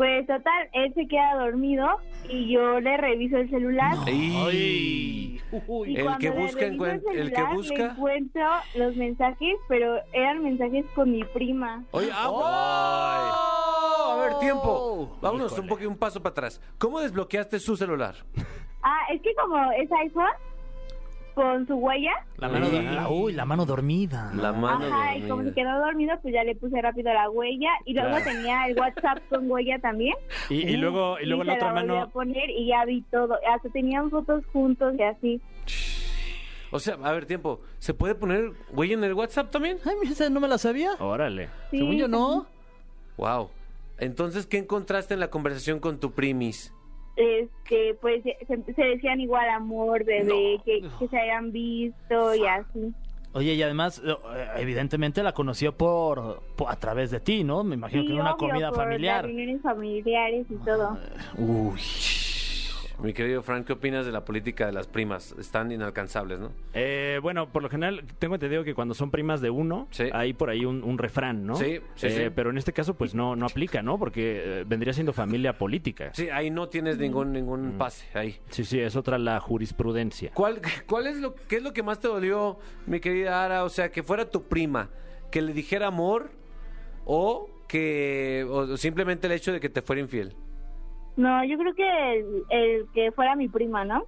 [0.00, 1.86] pues total, él se queda dormido
[2.26, 3.92] y yo le reviso el celular.
[4.06, 5.38] Ay.
[5.86, 7.74] Y El que busca, encuent- el que busca.
[7.76, 11.84] le encuentro los mensajes, pero eran mensajes con mi prima.
[11.90, 15.18] Oye, ah, A ver, tiempo.
[15.20, 16.62] Vámonos un poquito un paso para atrás.
[16.78, 18.14] ¿Cómo desbloqueaste su celular?
[18.82, 20.24] Ah, es que como es iPhone,
[21.34, 22.82] con su huella, La mano, Sí.
[22.82, 24.32] la- uy, la mano dormida.
[24.34, 25.50] La mano ajá, y como dormida.
[25.50, 28.24] se quedó dormido, pues ya le puse rápido la huella, y luego Claro.
[28.24, 30.14] tenía el WhatsApp con huella también.
[30.48, 32.10] Y, y luego, y luego la otra a mano...
[32.10, 35.40] poner y ya vi todo, hasta tenían fotos juntos y así.
[36.72, 37.60] O sea, a ver, tiempo.
[37.78, 39.78] ¿Se puede poner güey en el WhatsApp también?
[39.84, 40.92] Ay, mira, esa no me la sabía.
[41.00, 41.48] Órale.
[41.70, 42.46] Sí, Según yo, no.
[43.16, 43.50] Wow.
[43.98, 46.72] Entonces, ¿qué encontraste en la conversación con tu primis?
[47.20, 48.36] Este, pues se,
[48.74, 52.92] se decían igual amor, bebé, que, que se hayan visto y así.
[53.32, 54.12] Oye, y además, eh,
[54.56, 57.62] evidentemente la conoció por, por- a través de ti, ¿no?
[57.62, 59.24] Me imagino Sí, que en una obvio, comida por las familiar.
[59.26, 60.98] reuniones familiares y todo.
[61.38, 61.78] Uy.
[63.02, 65.34] Mi querido Frank, ¿qué opinas de la política de las primas?
[65.38, 66.52] Están inalcanzables, ¿no?
[66.74, 70.04] Eh, bueno, por lo general, tengo entendido que cuando son primas de uno, Sí.
[70.12, 71.56] hay por ahí un, un refrán, ¿no?
[71.56, 72.32] Sí, sí, Eh, sí.
[72.34, 73.98] Pero en este caso, pues no, no aplica, ¿no?
[73.98, 76.10] Porque eh, vendría siendo familia política.
[76.12, 78.38] Sí, ahí no tienes ningún ningún pase ahí.
[78.50, 80.30] Sí, sí, es otra la jurisprudencia.
[80.34, 83.64] ¿Cuál, ¿Cuál es lo qué es lo que más te dolió, mi querida Ara?
[83.64, 84.90] O sea, que fuera tu prima,
[85.30, 86.30] que le dijera amor
[87.06, 90.34] o que o simplemente el hecho de que te fuera infiel.
[91.20, 94.04] No, yo creo que el, el que fuera mi prima, ¿no?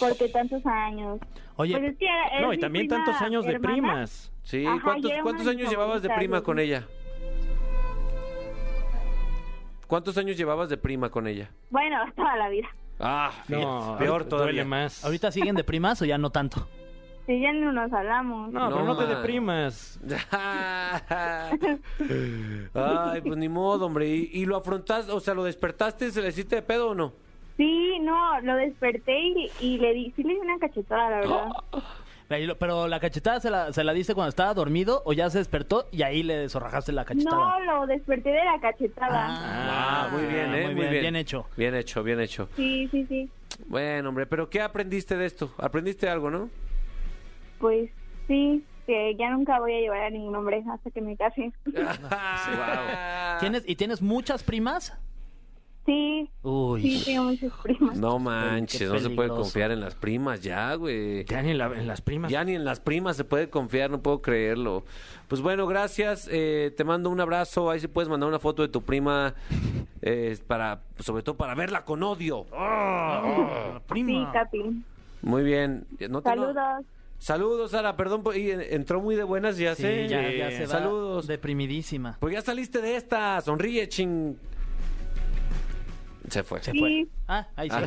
[0.00, 1.20] Porque tantos años.
[1.56, 4.32] Oye, Pues es que era- es No, y también tantos años de primas.
[4.42, 6.86] Sí, Ajá, ¿cuántos, años llevabas de prima yo con ella?
[9.86, 11.50] ¿Cuántos años llevabas de prima con ella?
[11.68, 12.68] Bueno, toda la vida.
[12.98, 14.64] Ah, No, peor duele todavía.
[14.64, 15.04] más.
[15.04, 16.66] ¿ahorita siguen de primas o ya no tanto?
[17.26, 18.52] Si ya no nos hablamos.
[18.52, 20.00] No, pero No, te deprimas.
[22.74, 24.08] Ay, pues ni modo, hombre.
[24.08, 27.12] ¿Y, y lo afrontaste, o sea, lo despertaste, se le hiciste de pedo o no?
[27.56, 31.48] Sí, no, lo desperté y, y le di, sí le di una cachetada, la verdad.
[32.58, 35.86] Pero la cachetada se la, se la diste cuando estaba dormido o ya se despertó
[35.92, 37.58] y ahí le zorrajaste la cachetada.
[37.58, 39.26] No, lo desperté de la cachetada.
[39.28, 40.64] Ah, muy bien, ¿eh?
[40.64, 41.02] muy Muy bien, bien.
[41.02, 41.44] bien hecho.
[41.58, 42.48] Bien hecho, bien hecho.
[42.56, 43.28] Sí, sí, sí.
[43.66, 45.52] Bueno, hombre, pero ¿qué aprendiste de esto?
[45.58, 46.48] ¿Aprendiste algo, no?
[47.62, 47.90] Pues
[48.26, 51.50] sí, que ya nunca voy a llevar a ningún hombre hasta que me case.
[53.40, 54.92] ¿Tienes, ¿Y tienes muchas primas?
[55.86, 56.80] Sí, Uy.
[56.82, 57.96] sí, tengo muchas primas.
[57.96, 61.24] No manches, no se puede confiar en las primas ya, güey.
[61.24, 62.30] Ya ni en, la- en las primas.
[62.30, 64.84] Ya ni en las primas se puede confiar, no puedo creerlo.
[65.26, 66.28] Pues bueno, gracias.
[66.30, 67.68] eh, te mando un abrazo.
[67.70, 69.34] Ahí sí puedes mandar una foto de tu prima,
[70.02, 72.46] eh, para, sobre todo para verla con odio.
[72.52, 74.30] Ah, Sí, prima.
[74.32, 74.84] Capi.
[75.22, 75.86] Muy bien.
[76.10, 76.84] No te- Saludos.
[77.26, 77.96] Saludos, Sara.
[77.96, 80.08] Perdón, por- y, eh, entró muy de buenas, ya Sí, sé.
[80.08, 81.28] ya, ya se va Saludos.
[81.28, 82.16] deprimidísima.
[82.18, 83.40] Pues ya saliste de esta.
[83.42, 84.34] Sonríe, ching.
[86.28, 86.60] Se fue.
[86.62, 86.78] Se Sí.
[86.80, 87.06] fue.
[87.28, 87.76] Ah, ahí sí.
[87.78, 87.86] Ah.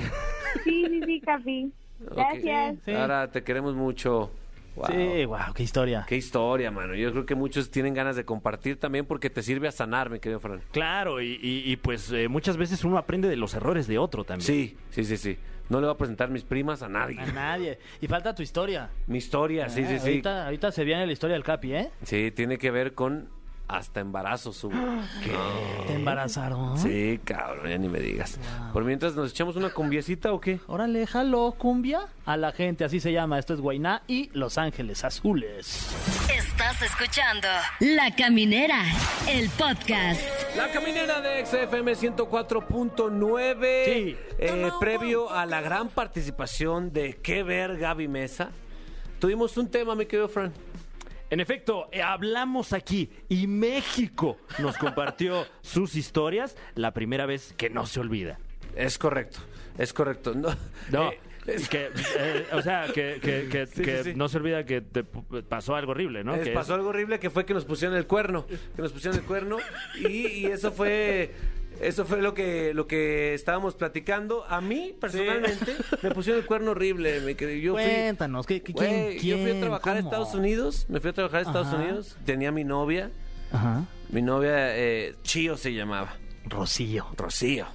[0.63, 1.71] Sí, sí, sí, Capi.
[1.99, 2.77] Gracias.
[2.85, 2.93] Sí.
[2.93, 4.31] Sara, te queremos mucho.
[4.75, 4.85] Wow.
[4.87, 6.05] Sí, wow, qué historia.
[6.07, 6.95] Qué historia, mano.
[6.95, 10.19] Yo creo que muchos tienen ganas de compartir también porque te sirve a sanar, mi
[10.19, 10.61] querido Fran.
[10.71, 14.23] Claro, y, y- y, pues eh, muchas veces uno aprende de los errores de otro
[14.25, 14.45] también.
[14.45, 15.37] Sí, sí, sí, sí.
[15.69, 17.19] No le voy a presentar mis primas a nadie.
[17.19, 17.79] A nadie.
[18.01, 18.89] Y falta tu historia.
[19.07, 20.07] Mi historia, sí, sí, Ah, sí.
[20.09, 21.89] Ahorita, ahorita se viene la historia del Capi, ¿eh?
[22.03, 23.29] Sí, tiene que ver con
[23.67, 24.69] hasta embarazo su.
[25.87, 26.77] ¿Te embarazaron?
[26.77, 28.39] Sí, cabrón, ya ni me digas.
[28.73, 30.59] Por mientras, ¿nos echamos una cumbiecita o qué?
[30.67, 32.01] Órale, jalo, cumbia.
[32.25, 33.39] A la gente, así se llama.
[33.39, 35.89] Esto es Guainá y Los Ángeles Azules.
[36.35, 37.47] Estás escuchando
[37.79, 38.81] La Caminera,
[39.27, 40.21] el podcast.
[40.55, 43.85] La caminera de XFM 104.9.
[43.85, 44.17] Sí.
[44.37, 48.49] Eh, previo a la gran participación de qué ver Gaby Mesa,
[49.19, 50.53] tuvimos un tema, mi querido Fran.
[51.35, 57.69] En efecto, eh, hablamos aquí y México nos compartió sus historias la primera vez que
[57.69, 58.39] no se olvida.
[58.73, 59.39] Es correcto,
[59.77, 60.33] es correcto.
[60.33, 60.55] No,
[60.93, 64.15] No, eh, es- que, eh, o sea, que, que- que- Sí, que sí, sí.
[64.15, 66.39] no se olvida que te p- pasó algo horrible, ¿no?
[66.41, 69.25] Que pasó algo horrible que fue que nos pusieron el cuerno, que nos pusieron el
[69.25, 69.57] cuerno
[69.99, 71.33] y, y eso fue
[71.81, 74.45] eso fue lo que lo que estábamos platicando.
[74.45, 79.19] A mí personalmente me pusieron el cuerno horrible, me yo fui Cuéntanos, ¿qué, qué- quién,
[79.19, 80.09] yo fui a trabajar a cómo?
[80.11, 81.77] Estados Unidos, me fui a trabajar a Estados Ajá.
[81.77, 83.11] Unidos, tenía mi novia,
[83.51, 83.85] Ajá.
[84.09, 87.07] mi novia eh, Chío se llamaba, Rocío.
[87.17, 87.65] Rocío.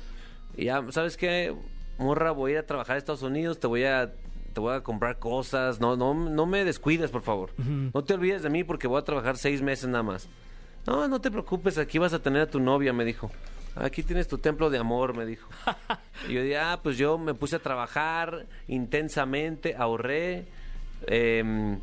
[0.57, 1.55] Y ya, ¿sabes qué?
[1.99, 4.13] Morra, voy a ir a trabajar a Estados Unidos, te voy a
[4.53, 7.51] te voy a comprar cosas, no no no me descuides, por favor.
[7.59, 10.29] No te olvides de mí porque voy a trabajar seis meses nada más.
[10.87, 13.31] No, no te preocupes, aquí vas a tener a tu novia, me dijo.
[13.77, 15.49] Aquí tienes tu templo de amor, me dijo.
[16.29, 20.47] y yo dije, ah, pues yo me puse a trabajar intensamente, ahorré.
[21.07, 21.79] eh,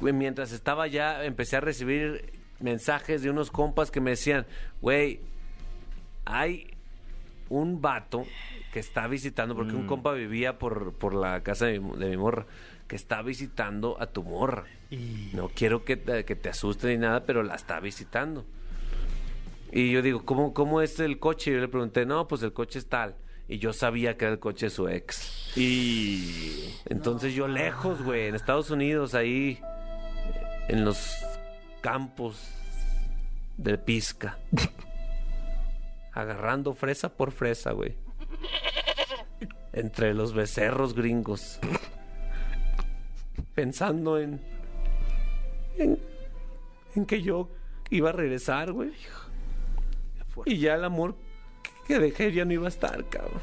[0.00, 4.46] mientras estaba allá, empecé a recibir mensajes de unos compas que me decían,
[4.80, 5.20] güey,
[6.24, 6.72] hay
[7.48, 8.24] un vato
[8.72, 12.16] que está visitando, porque un compa vivía por, por la casa de mi, de mi
[12.16, 12.46] morra,
[12.88, 14.64] que está visitando a tu morra.
[14.90, 15.30] Y...
[15.34, 18.46] No quiero que te, que te asuste ni nada, pero la está visitando.
[19.74, 21.50] Y yo digo, ¿cómo, ¿cómo es el coche?
[21.50, 23.16] Y yo le pregunté, no, pues el coche es tal.
[23.48, 25.56] Y yo sabía que era el coche de su ex.
[25.56, 29.58] Y Entonces yo lejos, güey, en Estados Unidos, ahí,
[30.68, 31.16] en los
[31.80, 32.52] campos
[33.56, 34.38] de pizca.
[36.12, 37.96] Agarrando fresa por fresa, güey.
[39.72, 41.58] Entre los becerros gringos.
[43.54, 44.38] pensando en,
[45.78, 45.98] en,
[46.94, 47.48] en que yo
[47.88, 48.92] iba a regresar, güey.
[50.46, 51.14] Y ya el amor
[51.86, 53.40] que dejé ya no iba a estar, cabrón.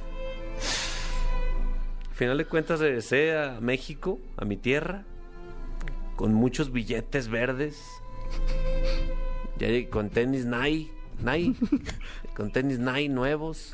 [2.09, 5.05] Al final de cuentas regresé a México, a mi tierra,
[6.15, 7.81] con muchos billetes verdes.
[9.57, 11.57] Ya llegué con tenis Nike, Nike,
[12.35, 13.73] con tenis Nike nuevos,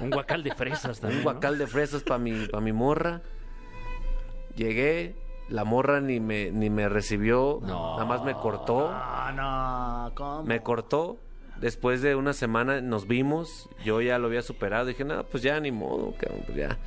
[0.00, 1.20] Un guacal de fresas también.
[1.20, 1.30] un ¿no?
[1.32, 3.22] guacal de fresas para mi, pa' mi morra.
[4.56, 5.14] Llegué,
[5.48, 8.88] la morra ni me, ni me recibió, nada más me cortó.
[8.90, 9.32] Ah,
[10.08, 10.44] no, ¿cómo?
[10.44, 11.18] Me cortó.
[11.62, 13.70] Después de una semana nos vimos.
[13.84, 14.84] Yo ya lo había superado.
[14.86, 16.78] Dije, nada, pues ya ni modo, cabrón, pues ya.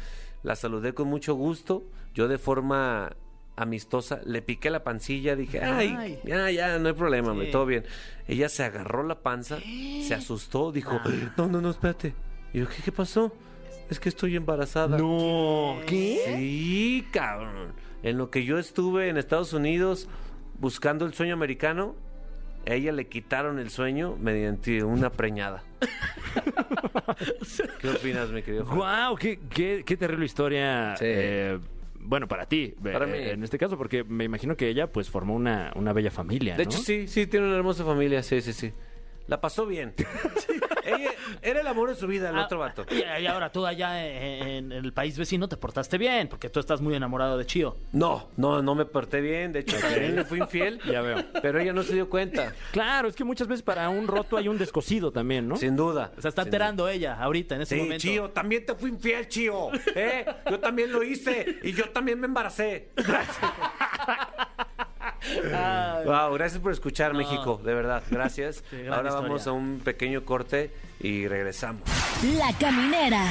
[0.43, 1.83] La saludé con mucho gusto.
[2.13, 3.13] Yo de forma
[3.55, 5.35] amistosa le piqué la pancilla.
[5.35, 6.19] Dije, ay, Ay.
[6.25, 7.31] ya, ya, no hay problema, Sí.
[7.31, 7.85] hombre, todo bien.
[8.27, 10.99] Ella se agarró la panza, se asustó, dijo,
[11.37, 12.13] no, no, no, espérate.
[12.53, 13.31] Y yo, ¿qué, qué pasó?
[13.89, 14.97] Es que estoy embarazada.
[14.97, 16.21] No, ¿qué?
[16.37, 17.73] Sí, cabrón.
[18.03, 20.07] En lo que yo estuve en Estados Unidos
[20.59, 21.95] buscando el sueño americano,
[22.67, 25.63] a ella le quitaron el sueño mediante una preñada.
[27.79, 28.77] ¿Qué opinas, mi querido Juan?
[28.77, 29.15] ¡Guau!
[29.17, 30.95] Qué, qué, qué terrible historia!
[30.97, 31.05] Sí.
[31.07, 31.59] eh,
[31.99, 33.29] bueno, para ti, Para eh, mí.
[33.31, 36.63] en este caso, porque me imagino que ella pues formó una, una bella familia, De
[36.65, 36.69] ¿no?
[36.69, 38.71] hecho, sí, sí, tiene una hermosa familia, sí, sí, sí.
[39.27, 39.93] La pasó bien.
[40.85, 41.11] Ella
[41.41, 42.85] era el amor de su vida, el Ah, otro vato.
[42.91, 46.59] Y, y ahora tú allá en, en el país vecino te portaste bien, porque tú
[46.59, 47.75] estás muy enamorado de Chío.
[47.91, 49.51] No, no, no me porté bien.
[49.51, 50.79] De hecho, también le fui infiel.
[50.85, 51.23] Ya veo.
[51.41, 52.53] Pero ella no se dio cuenta.
[52.71, 55.55] Claro, es que muchas veces para un roto hay un descosido también, ¿no?
[55.55, 56.11] Sin duda.
[56.19, 58.01] Se está Sin enterando ella ahorita, en este Sí, momento.
[58.03, 59.69] Chío, también te fui infiel, Chío.
[59.95, 60.23] ¿Eh?
[60.49, 61.57] Yo también lo hice.
[61.63, 62.89] Y yo también me embaracé.
[66.05, 67.59] Wow, gracias por escuchar, México.
[67.63, 68.63] De verdad, gracias.
[68.69, 69.27] Sí, Ahora historia.
[69.27, 71.83] vamos a un pequeño corte y regresamos.
[72.37, 73.23] La Caminera,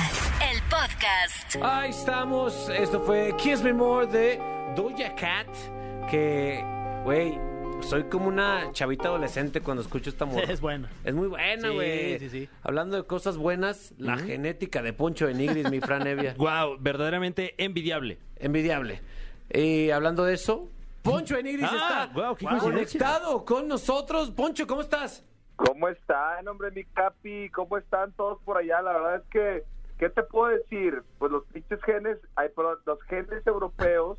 [0.52, 1.56] el podcast.
[1.62, 2.68] Ahí estamos.
[2.70, 4.38] Esto fue Kiss Me More de
[4.76, 5.48] Doja Cat.
[6.10, 6.62] Que,
[7.04, 7.38] güey,
[7.82, 10.44] soy como una chavita adolescente cuando escucho esta morra.
[10.52, 10.88] es bueno.
[11.04, 12.18] Es muy buena, Sí, güey.
[12.18, 12.48] sí, sí.
[12.62, 16.34] Hablando de cosas buenas, la genética de Poncho de Nigris, mi Fran Evia.
[16.38, 16.76] ¡Guau!
[16.80, 18.18] Verdaderamente envidiable.
[18.36, 19.00] Envidiable.
[19.52, 20.70] Y hablando de eso,
[21.04, 22.60] Poncho de Nigris Ah, está coincidencia.
[22.98, 24.30] conectado con nosotros.
[24.30, 25.22] Poncho, ¿cómo estás?
[25.56, 27.50] ¿Cómo están, hombre, mi capi?
[27.50, 28.80] ¿Cómo están todos por allá?
[28.82, 29.64] La verdad es que,
[29.98, 31.02] ¿qué te puedo decir?
[31.18, 34.18] Pues los pinches genes, ay, perdón, los genes europeos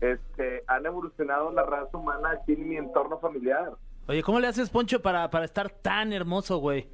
[0.00, 3.72] este, han evolucionado la raza humana aquí en mi entorno familiar.
[4.06, 6.88] Oye, ¿cómo le haces, Poncho, para, para estar tan hermoso, güey?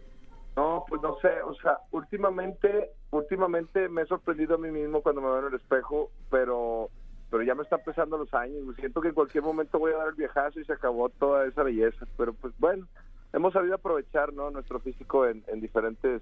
[0.56, 5.20] No, pues no sé, o sea, últimamente, últimamente me he sorprendido a mí mismo cuando
[5.20, 6.88] me veo en el espejo, pero
[7.32, 10.08] pero ya me están pesando los años, siento que en cualquier momento voy a dar
[10.08, 12.86] el viejazo y se acabó toda esa belleza, pero pues bueno,
[13.32, 14.50] hemos sabido aprovechar, ¿no?
[14.50, 16.20] Nuestro físico en, en diferentes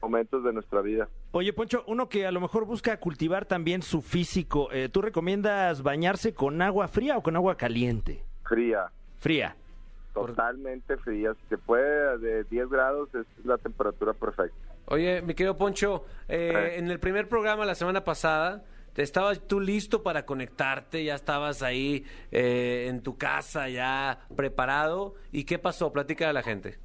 [0.00, 1.08] momentos de nuestra vida.
[1.30, 5.84] Oye, Poncho, uno que a lo mejor busca cultivar también su físico, eh, ¿tú recomiendas
[5.84, 8.24] bañarse con agua fría o con agua caliente?
[8.44, 9.54] Fría, Fría.
[10.12, 14.56] totalmente fría, si se puede de 10 grados es la temperatura perfecta.
[14.86, 16.78] Oye, mi querido Poncho, eh, Eh.
[16.78, 18.64] en el primer programa la semana pasada,
[18.96, 25.14] estabas tú listo para conectarte, ya estabas ahí eh, en tu casa, ya preparado.
[25.30, 25.92] ¿Y qué pasó?
[25.92, 26.78] Platica a la gente.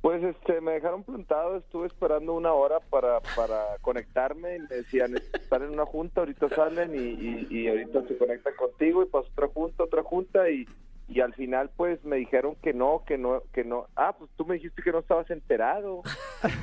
[0.00, 5.14] Pues este, me dejaron plantado, estuve esperando una hora para, para conectarme y me decían,
[5.16, 9.28] están en una junta, ahorita salen y, y, y ahorita se conectan contigo y pasa
[9.30, 10.66] otra junta, otra junta y,
[11.08, 13.86] y al final pues me dijeron que no, que no, que no.
[13.96, 16.02] Ah, pues tú me dijiste que no estabas enterado,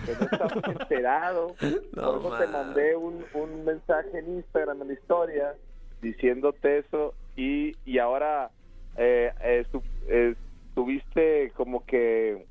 [0.06, 1.56] que no estabas enterado.
[1.94, 2.52] No, Por eso te man.
[2.68, 5.56] mandé un, un mensaje en Instagram, en la historia,
[6.02, 8.50] diciéndote eso y, y ahora
[8.98, 9.66] eh, eh,
[10.08, 10.36] eh,
[10.74, 12.46] tuviste como que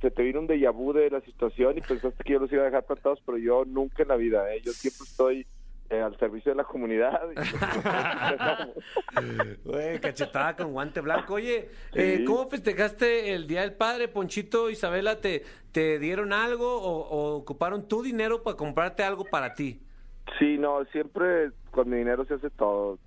[0.00, 2.62] se te vino un déjà vu de la situación y pensaste que yo los iba
[2.62, 4.60] a dejar plantados, pero yo nunca en la vida, ¿eh?
[4.62, 5.46] yo siempre estoy
[5.90, 7.20] eh, al servicio de la comunidad.
[9.64, 11.34] Güey, cachetada con guante blanco.
[11.34, 12.24] Oye, eh, Sí.
[12.24, 15.20] ¿cómo festejaste el Día del Padre, Ponchito, Isabela?
[15.20, 19.80] ¿Te, te dieron algo o, o ocuparon tu dinero para comprarte algo para ti?
[20.38, 22.98] Sí, no, siempre con mi dinero se hace todo.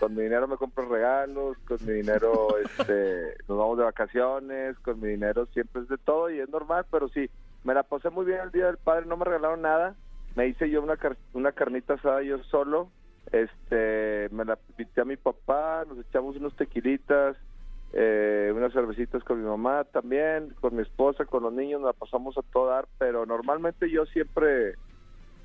[0.00, 4.98] Con mi dinero me compro regalos, con mi dinero este, nos vamos de vacaciones, con
[5.00, 7.30] mi dinero siempre es de todo y es normal, pero sí,
[7.62, 9.94] me la pasé muy bien el Día del Padre, no me regalaron nada,
[10.34, 12.90] me hice yo una, car- una carnita asada yo solo,
[13.30, 17.36] este, me la invité a mi papá, nos echamos unos tequilitas,
[17.92, 21.92] eh, unas cervecitas con mi mamá también, con mi esposa, con los niños, nos la
[21.92, 24.76] pasamos a todo dar, pero normalmente yo siempre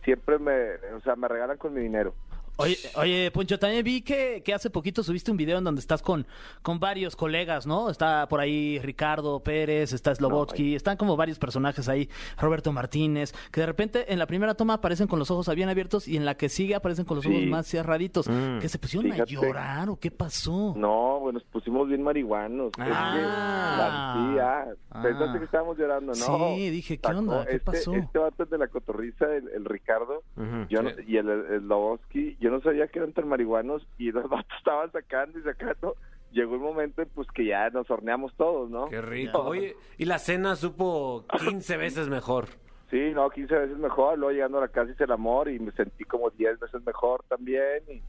[0.03, 2.15] siempre me, o sea, me regalan con mi dinero.
[2.59, 6.01] Oye, oye, Poncho, también vi que, que hace poquito subiste un video en donde estás
[6.01, 6.25] con,
[6.63, 7.89] con varios colegas, ¿no?
[7.89, 13.61] Está por ahí Ricardo Pérez, está Slobotsky, están como varios personajes ahí, Roberto Martínez, que
[13.61, 16.35] de repente en la primera toma aparecen con los ojos bien abiertos y en la
[16.35, 17.31] que sigue aparecen con los Sí.
[17.31, 18.27] ojos más cerraditos.
[18.27, 18.59] Mm.
[18.59, 19.35] ¿Que se pusieron Fíjate.
[19.35, 20.73] a llorar o qué pasó?
[20.75, 22.71] No, bueno, nos pusimos bien marihuanos.
[22.77, 23.75] Es que, Ah.
[23.77, 24.39] la- sí,
[24.91, 26.55] ah, pensaste que estábamos llorando, ¿no?
[26.55, 27.45] Sí, dije, ¿qué Sacó onda?
[27.45, 27.93] ¿Qué este, pasó?
[27.93, 30.23] Este vato es de la cotorriza, el, el Ricardo,
[30.69, 34.57] yo y el, el Loboski, yo no sabía que eran tan marihuanos y los vatos
[34.57, 35.95] estaban sacando y sacando.
[36.31, 38.89] Llegó un momento pues que ya nos horneamos todos, ¿no?
[38.89, 39.39] Qué rico.
[39.43, 42.47] Oye, y la cena supo 15 veces mejor.
[42.91, 44.17] Sí, no, 15 veces mejor.
[44.17, 47.23] Luego llegando a la casa hice el amor y me sentí como 10 veces mejor
[47.29, 47.83] también.
[47.89, 48.01] Y,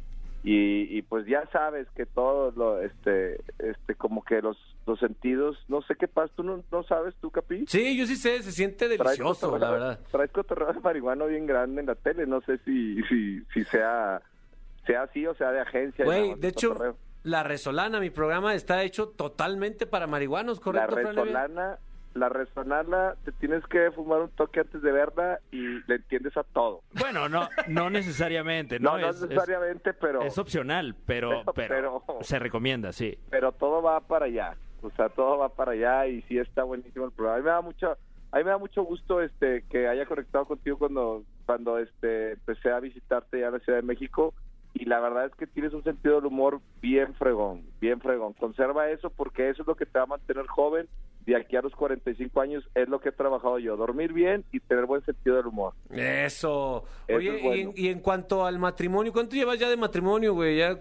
[0.45, 5.59] y, y, pues ya sabes que todo lo, este, este, como que los, los sentidos,
[5.67, 6.33] no sé qué pasa.
[6.37, 7.65] ¿Tú no, no sabes, tú, Capi?
[7.67, 10.01] Sí, yo sí sé, se siente delicioso, la verdad.
[10.13, 12.27] Traes cotorreo de marihuana bien grande en la tele.
[12.27, 14.23] No sé si, si, si sea,
[14.87, 16.05] sea así o sea de agencia.
[16.05, 16.97] Güey, de hecho, cotorreo.
[17.25, 20.95] La Resolana, mi programa, está hecho totalmente para marihuanos, ¿correcto?
[20.95, 21.79] La resolana,
[22.19, 26.43] la resolana, te tienes que fumar un toque antes de verla y le entiendes a
[26.45, 26.83] todo.
[26.99, 28.93] Bueno, no, no necesariamente, ¿no?
[28.93, 30.23] No, no, Es- es- necesariamente, pero...
[30.23, 33.19] Es opcional, pero, Pero- pero, pero- se recomienda, sí.
[33.31, 37.05] pero todo va para allá, o sea, todo va para allá y sí está buenísimo
[37.07, 37.37] el programa.
[37.37, 37.97] A mí me da mucho,
[38.33, 42.71] a mí me da mucho gusto este que haya conectado contigo cuando cuando este empecé
[42.71, 44.35] a visitarte ya en la Ciudad de México
[44.79, 48.33] y la verdad es que tienes un sentido del humor bien fregón, bien fregón.
[48.35, 50.89] Conserva eso porque eso es lo que te va a mantener joven.
[51.27, 54.61] De aquí a los 45 años es lo que he trabajado yo, dormir bien y
[54.61, 55.75] tener buen sentido del humor.
[55.91, 56.85] Eso.
[57.09, 60.59] Eso Oye, y, en, y en cuanto al matrimonio, ¿cuánto llevas ya de matrimonio, güey?
[60.59, 60.79] Ya...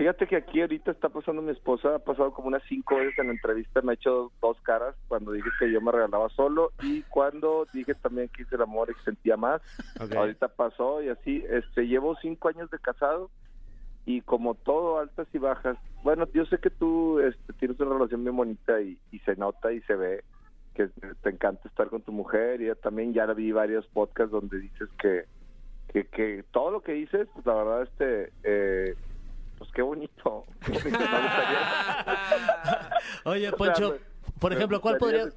[0.00, 3.26] Fíjate que aquí ahorita está pasando mi esposa, ha pasado como unas cinco veces en
[3.26, 7.02] la entrevista, me ha hecho dos caras cuando dije que yo me regalaba solo y
[7.02, 9.60] cuando dije también que hice el amor y que sentía más.
[10.16, 13.30] Ahorita pasó y así, este, llevo cinco años de casado
[14.06, 15.76] y como todo, altas y bajas.
[16.02, 19.70] Bueno, yo sé que tú este, tienes una relación bien bonita y, y se nota
[19.70, 20.24] y se ve
[20.72, 20.88] que
[21.20, 24.88] te encanta estar con tu mujer y yo también ya vi varios podcasts donde dices
[24.98, 25.26] que,
[25.92, 28.32] que, que todo lo que dices, pues la verdad, este...
[28.44, 28.94] Eh,
[29.60, 30.44] pues qué bonito.
[30.64, 30.72] Qué
[33.24, 35.30] Oye, o sea, Poncho, me- por ejemplo, ¿cuál eso.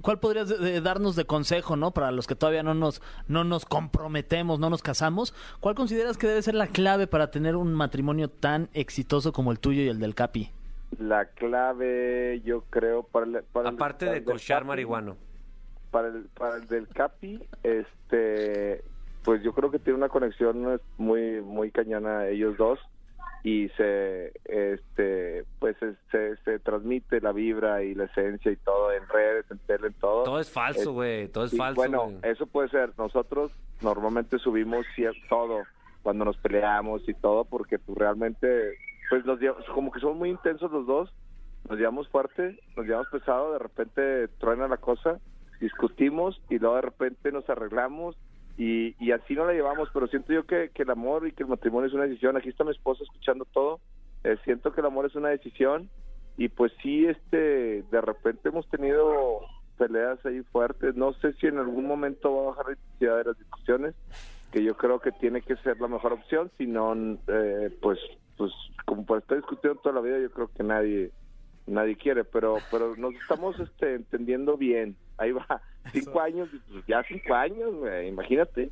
[0.00, 1.90] ¿Cuál podrías de- de darnos de consejo, no?
[1.90, 5.34] Para los que todavía no nos, no nos comprometemos, no nos casamos.
[5.60, 9.58] ¿Cuál consideras que debe ser la clave para tener un matrimonio tan exitoso como el
[9.60, 10.50] tuyo y el del Capi?
[10.98, 15.18] La clave, yo creo, para el, para el- Aparte para de cochar marihuano.
[15.90, 18.82] Para el, para el del Capi, este,
[19.22, 22.78] pues yo creo que tiene una conexión muy muy cañona ellos dos
[23.42, 28.92] y se, este, pues se, se, se transmite la vibra y la esencia y todo
[28.92, 30.24] en redes, en tele, en todo.
[30.24, 31.28] Todo es falso, güey.
[31.28, 31.76] Todo es falso.
[31.76, 32.92] Bueno, eso puede ser.
[32.98, 34.84] Nosotros normalmente subimos
[35.28, 35.62] todo
[36.02, 38.74] cuando nos peleamos y todo, porque pues, realmente,
[39.08, 39.38] pues los
[39.74, 41.12] como que somos muy intensos los dos,
[41.68, 45.18] nos llevamos fuerte, nos llevamos pesado, de repente truena la cosa,
[45.60, 48.16] discutimos y luego de repente nos arreglamos
[48.60, 51.48] y, y así no la llevamos, pero siento yo que, el amor y que el
[51.48, 52.36] matrimonio es una decisión.
[52.36, 53.80] Aquí está mi esposa escuchando todo.
[54.22, 55.88] Eh, siento que el amor es una decisión
[56.36, 59.40] y pues sí, este, de repente hemos tenido
[59.78, 60.94] peleas ahí fuertes.
[60.94, 63.94] No sé si en algún momento va a bajar la intensidad de las discusiones,
[64.52, 66.50] que yo creo que tiene que ser la mejor opción.
[66.58, 66.94] Si no,
[67.28, 67.98] eh, pues,
[68.36, 68.52] pues
[68.84, 71.12] como por estar discutiendo toda la vida, yo creo que nadie
[71.66, 74.96] nadie quiere, pero pero nos estamos este, entendiendo bien.
[75.16, 75.62] Ahí va,
[75.92, 78.70] cinco años, pues, ya cinco años, güey, imagínate.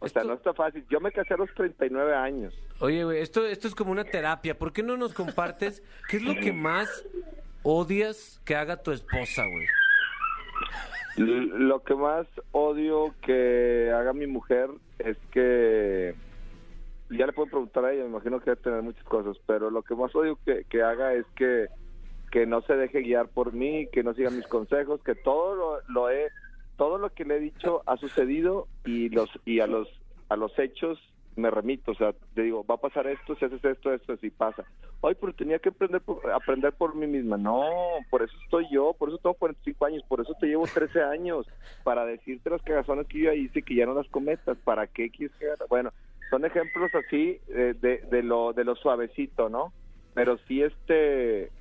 [0.00, 0.84] O sea, no está fácil.
[0.88, 2.54] Yo me casé a los 39 años.
[2.78, 4.56] Oye, güey, esto, esto es como una terapia.
[4.56, 7.04] ¿Por qué no nos compartes qué es lo que más
[7.64, 9.66] odias que haga tu esposa, güey?
[11.16, 16.14] Lo que más odio que haga mi mujer es que
[17.10, 19.82] ya le puedo preguntar a ella, me imagino que debe tener muchas cosas, pero lo
[19.82, 21.66] que más odio que, que haga es que,
[22.30, 25.80] que no se deje guiar por mí, que no siga mis consejos, que todo lo,
[25.88, 26.28] lo he,
[26.76, 29.88] todo lo que le he dicho ha sucedido y los y a los
[30.28, 30.98] a los hechos
[31.38, 34.28] me remito, o sea, te digo, va a pasar esto, si haces esto, esto, así
[34.28, 34.64] pasa.
[35.02, 37.36] Ay, pero tenía que aprender por, aprender por mí misma.
[37.36, 37.62] No,
[38.10, 41.46] por eso estoy yo, por eso tengo 45 años, por eso te llevo 13 años,
[41.84, 44.58] para decirte las cagazones que yo hice que ya no las cometas.
[44.64, 45.66] ¿Para qué quieres haga?
[45.68, 45.92] Bueno,
[46.28, 49.72] son ejemplos así eh, de, de lo de lo suavecito, ¿no?
[50.14, 51.52] Pero sí, este,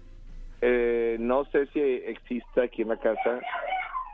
[0.62, 3.42] eh, no sé si existe aquí en la casa,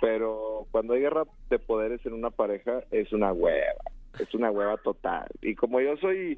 [0.02, 3.82] pero cuando hay guerra de poderes en una pareja es una hueva,
[4.20, 5.28] es una hueva total.
[5.42, 6.38] Y como yo soy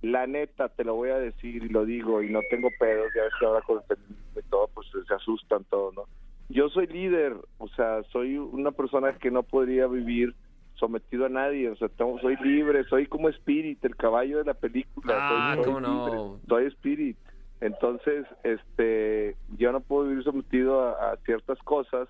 [0.00, 3.22] la neta, te lo voy a decir y lo digo y no tengo pedos, ya
[3.24, 6.08] ves que ahora con el feminismo y todo, pues se asustan todos, ¿no?
[6.48, 10.34] Yo soy líder, o sea, soy una persona que no podría vivir
[10.74, 14.54] sometido a nadie, o sea, tengo- soy libre, soy como Spirit, el caballo de la
[14.54, 15.18] película.
[15.20, 16.40] Ah, soy, soy cómo no.
[16.48, 17.16] soy Spirit.
[17.62, 22.08] Entonces, este, yo no puedo vivir sometido a, a ciertas cosas.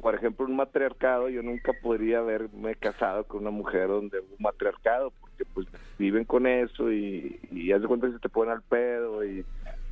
[0.00, 4.42] Por ejemplo, un matriarcado, yo nunca podría haberme casado con una mujer donde hubo un
[4.42, 5.66] matriarcado, porque pues
[5.98, 9.44] viven con eso y, y haz de cuenta que se te ponen al pedo y,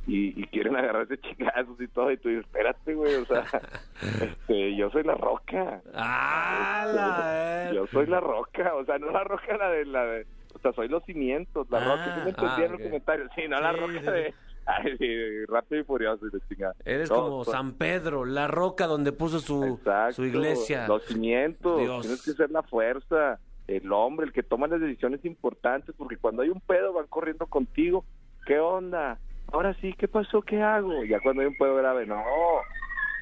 [0.07, 3.43] y, y quieren agarrarse chingazos y todo, y tú dices, espérate, güey, o sea,
[4.21, 5.81] este, yo soy la roca.
[5.93, 10.25] ¡Ah, Yo soy la roca, o sea, no la roca la de la de,
[10.55, 13.29] o sea, soy los cimientos, la Ah, roca, ¿sí me entendían ah, en los comentarios?
[13.35, 14.33] Sí, no la roca sí, de,
[14.67, 16.75] ay, rápido y furioso y chingada.
[16.85, 20.87] Eres No, como soy- San Pedro, la roca donde puso su, Exacto, su iglesia.
[20.87, 22.01] Los cimientos, Dios.
[22.01, 26.41] tienes que ser la fuerza, el hombre, el que toma las decisiones importantes, porque cuando
[26.43, 28.05] hay un pedo van corriendo contigo,
[28.45, 29.19] ¿qué onda?
[29.51, 30.41] Ahora sí, ¿qué pasó?
[30.41, 31.03] ¿Qué hago?
[31.05, 32.21] Ya cuando hay un pedo grave, no,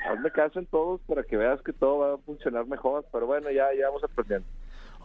[0.09, 3.49] hazme caso en todos para que veas que todo va a funcionar mejor, pero bueno,
[3.51, 4.47] ya, ya vamos aprendiendo.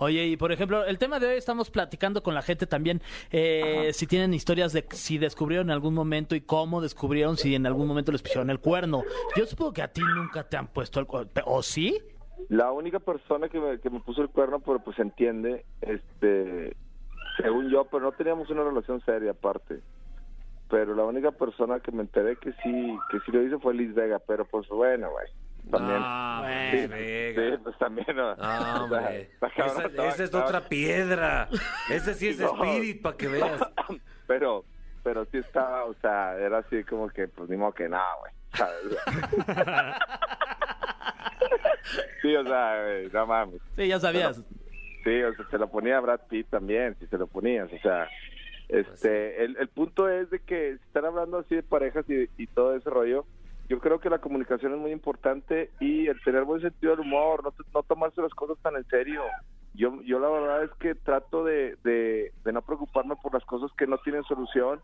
[0.00, 3.90] Oye, y por ejemplo, el tema de hoy estamos platicando con la gente también, eh,
[3.92, 7.86] si tienen historias de si descubrieron en algún momento y cómo descubrieron, si en algún
[7.86, 9.02] momento les pusieron el cuerno.
[9.36, 11.98] Yo supongo que a ti nunca te han puesto el cuerno, ¿o sí?
[12.48, 16.74] La única persona que me, que me puso el cuerno, pero pues entiende, este,
[17.36, 19.80] según yo, pero no teníamos una relación seria aparte.
[20.70, 23.94] Pero la única persona que me enteré que sí, que sí lo hizo fue Liz
[23.94, 25.26] Vega, pero pues bueno, güey,
[25.70, 25.98] también.
[26.02, 28.16] Ah, sí, pues, sí, pues también.
[28.16, 28.34] ¿no?
[28.38, 29.30] Ah, hombre.
[29.36, 31.48] Esa, estaba- esa es estaba- otra piedra.
[31.90, 32.54] Ese sí es No.
[32.54, 33.60] Spirit, para que veas.
[34.26, 34.64] Pero,
[35.02, 38.32] pero sí estaba, o sea, era así como que, pues ni modo que nada, güey.
[42.22, 43.60] sí, o sea, güey, no mames.
[43.76, 44.36] Sí, ya sabías.
[45.04, 47.78] Sí, o sea, se lo ponía a Brad Pitt también, si se lo ponías, o
[47.78, 48.08] sea,
[48.68, 52.46] este, el, el punto es de que si están hablando así de parejas y, y
[52.46, 53.24] todo ese rollo,
[53.70, 57.44] yo creo que la comunicación es muy importante y el tener buen sentido del humor,
[57.44, 59.22] no, no tomarse las cosas tan en serio.
[59.74, 63.70] Yo, yo la verdad es que trato de, de, de no preocuparme por las cosas
[63.78, 64.80] que no tienen solución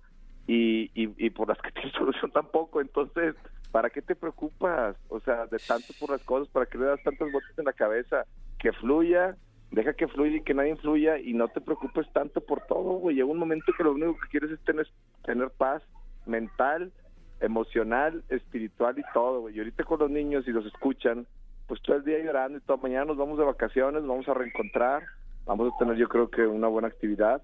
[0.46, 2.80] y, y, y por las que tienen solución tampoco.
[2.80, 3.34] Entonces,
[3.72, 4.94] ¿para qué te preocupas?
[5.08, 7.72] O sea, de tanto por las cosas, ¿para qué le das tantas vueltas en la
[7.72, 8.24] cabeza?
[8.56, 9.36] Que fluya,
[9.72, 13.16] deja que fluya y que nadie influya y no te preocupes tanto por todo, güey.
[13.16, 14.86] Llega un momento que lo único que quieres es tener,
[15.24, 15.82] tener paz
[16.24, 16.92] mental,
[17.40, 19.56] emocional, espiritual y todo, güey.
[19.56, 21.26] Y ahorita con los niños y los escuchan,
[21.66, 22.78] pues todo el día llorando y todo.
[22.78, 25.02] Mañana nos vamos de vacaciones, nos vamos a reencontrar,
[25.44, 27.42] vamos a tener yo creo que una buena actividad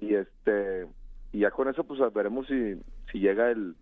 [0.00, 0.86] y este
[1.32, 2.80] y ya con eso pues veremos si
[3.10, 3.74] si llega el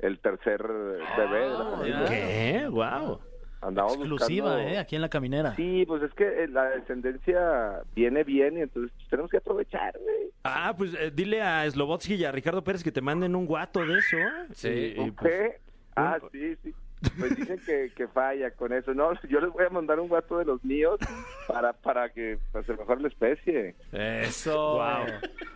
[0.00, 2.04] el tercer bebé de la Ah.
[2.08, 2.68] ¿Qué?
[2.70, 3.20] Wow.
[3.60, 4.78] Andamos Exclusiva, buscando- ¿eh?
[4.78, 5.54] Aquí en la caminera.
[5.56, 9.98] Sí, pues es que eh, la descendencia viene bien y entonces pues, tenemos que aprovechar,
[10.00, 10.30] güey.
[10.44, 13.84] Ah, pues eh, dile a Slobotsky y a Ricardo Pérez que te manden un guato
[13.84, 14.16] de eso.
[14.52, 14.68] Sí.
[14.68, 15.20] Y- y, ¿Ok?
[15.20, 15.52] pues,
[15.96, 16.74] ah, sí, sí.
[17.18, 18.92] Pues dicen que, que falla con eso.
[18.94, 20.98] No, yo les voy a mandar un gato de los míos
[21.46, 23.74] para para que para se mejore la especie.
[23.92, 24.74] Eso.
[24.74, 25.06] Wow.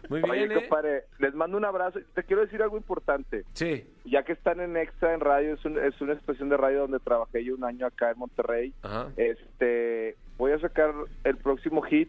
[0.08, 0.54] Muy Oye, bien, ¿eh?
[0.54, 1.98] compadre, les mando un abrazo.
[2.14, 3.44] Te quiero decir algo importante.
[3.54, 3.84] Sí.
[4.04, 6.98] Ya que están en Extra en radio, es, un- es una estación de radio donde
[7.00, 8.72] trabajé yo un año acá en Monterrey.
[8.82, 9.08] Ajá.
[9.16, 10.92] Este, voy a sacar
[11.24, 12.08] el próximo hit.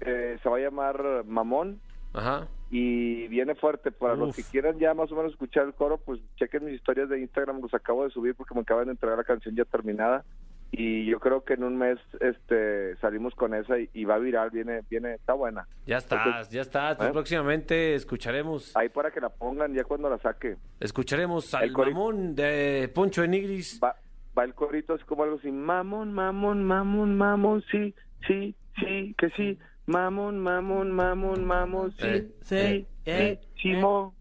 [0.00, 1.80] eh, se va a llamar Mamón.
[2.12, 2.46] Ajá.
[2.76, 3.92] Y viene fuerte.
[3.92, 4.36] Para los Uf.
[4.36, 7.60] que quieran ya más o menos escuchar el coro, pues chequen mis historias de Instagram,
[7.60, 10.24] los acabo de subir porque me acaban de entregar la canción ya terminada.
[10.72, 14.50] Y yo creo que en un mes este salimos con esa y, y va viral,
[14.50, 15.68] viene, viene, está buena.
[15.86, 17.00] Ya estás, ya estás.
[17.00, 17.10] ¿Eh?
[17.12, 18.76] próximamente escucharemos.
[18.76, 20.56] Ahí para que la pongan ya cuando la saque.
[20.80, 23.78] Escucharemos al mamón de Poncho Enigris.
[23.80, 23.94] Va,
[24.36, 27.94] va el corito así como algo así, mamón, mamón, mamón, mamón, sí,
[28.26, 34.14] sí, sí, que sí, mamón, mamón, mamón, mamón, sí, Eh, sí, eh, sí, eh, Chimo.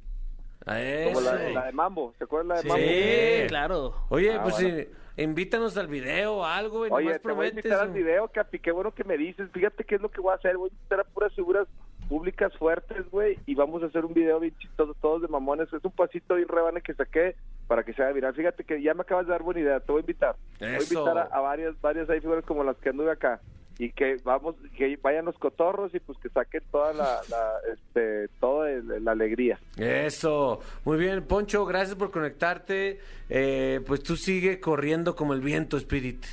[0.66, 1.54] A Como la, eso.
[1.54, 3.48] la de Mambo, ¿se acuerdan la de Sí, Mambo?
[3.50, 3.94] claro.
[4.10, 4.78] Oye, Ah, pues bueno.
[4.78, 6.92] eh, invítanos al video o algo, güey.
[6.92, 9.50] Oye, te voy a invitar al video, Capi, qué bueno que me dices.
[9.52, 10.56] Fíjate qué es lo que voy a hacer.
[10.56, 11.68] Voy a invitar a puras figuras
[12.08, 15.72] públicas fuertes, güey, y vamos a hacer un video bien chistoso, todos de mamones.
[15.74, 17.36] Es un pasito bien rebane que saqué
[17.68, 18.34] para que sea viral.
[18.34, 19.80] Fíjate que ya me acabas de dar buena idea.
[19.82, 20.36] Te voy a invitar.
[20.60, 20.94] Voy a Eso.
[20.94, 23.42] invitar a, a varias, varias hay figuras como las que anduve acá.
[23.80, 28.28] Y que vamos, que vayan los cotorros y pues que saquen toda la, la este,
[28.40, 29.60] toda la alegría.
[29.78, 30.60] Eso.
[30.86, 33.00] Muy bien, Poncho, gracias por conectarte.
[33.30, 36.24] Eh, pues tú sigue corriendo como el viento, Spirit.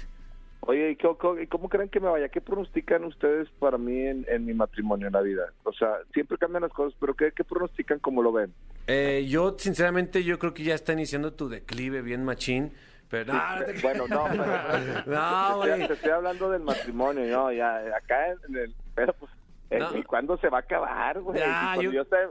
[0.62, 2.28] Oye, ¿y cómo, cómo- y cómo creen que me vaya?
[2.28, 5.50] ¿Qué pronostican ustedes para mí en, en mi matrimonio, en la vida?
[5.64, 8.52] O sea, siempre cambian las cosas, pero ¿qué, qué pronostican como lo ven?
[8.86, 12.72] Eh, yo, sinceramente, yo creo que ya está iniciando tu declive bien machín.
[13.10, 14.44] Pero no, te- Bueno, no, pero,
[15.06, 15.86] No, güey.
[15.86, 19.30] te estoy hablando del matrimonio, no, ya, acá en el, pero pues,
[19.70, 19.96] eh, No.
[19.96, 21.38] ¿y cuándo se va a acabar, güey?
[21.40, 22.02] Ya, si, cuando yo- yo...
[22.02, 22.22] estaba,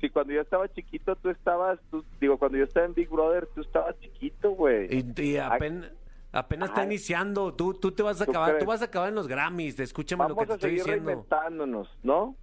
[0.00, 3.48] si cuando yo estaba chiquito tú estabas, tú, digo, cuando yo estaba en Big Brother
[3.54, 4.86] tú estabas chiquito, güey.
[4.96, 5.90] Y, y apenas,
[6.30, 7.54] Apenas está iniciando.
[7.54, 9.80] Tú, tú te vas a ¿Tú acabar, tú vas a acabar en los Grammys.
[9.80, 10.92] Escúchame lo que te a estoy diciendo.
[11.06, 12.36] reinventándonos, ¿no?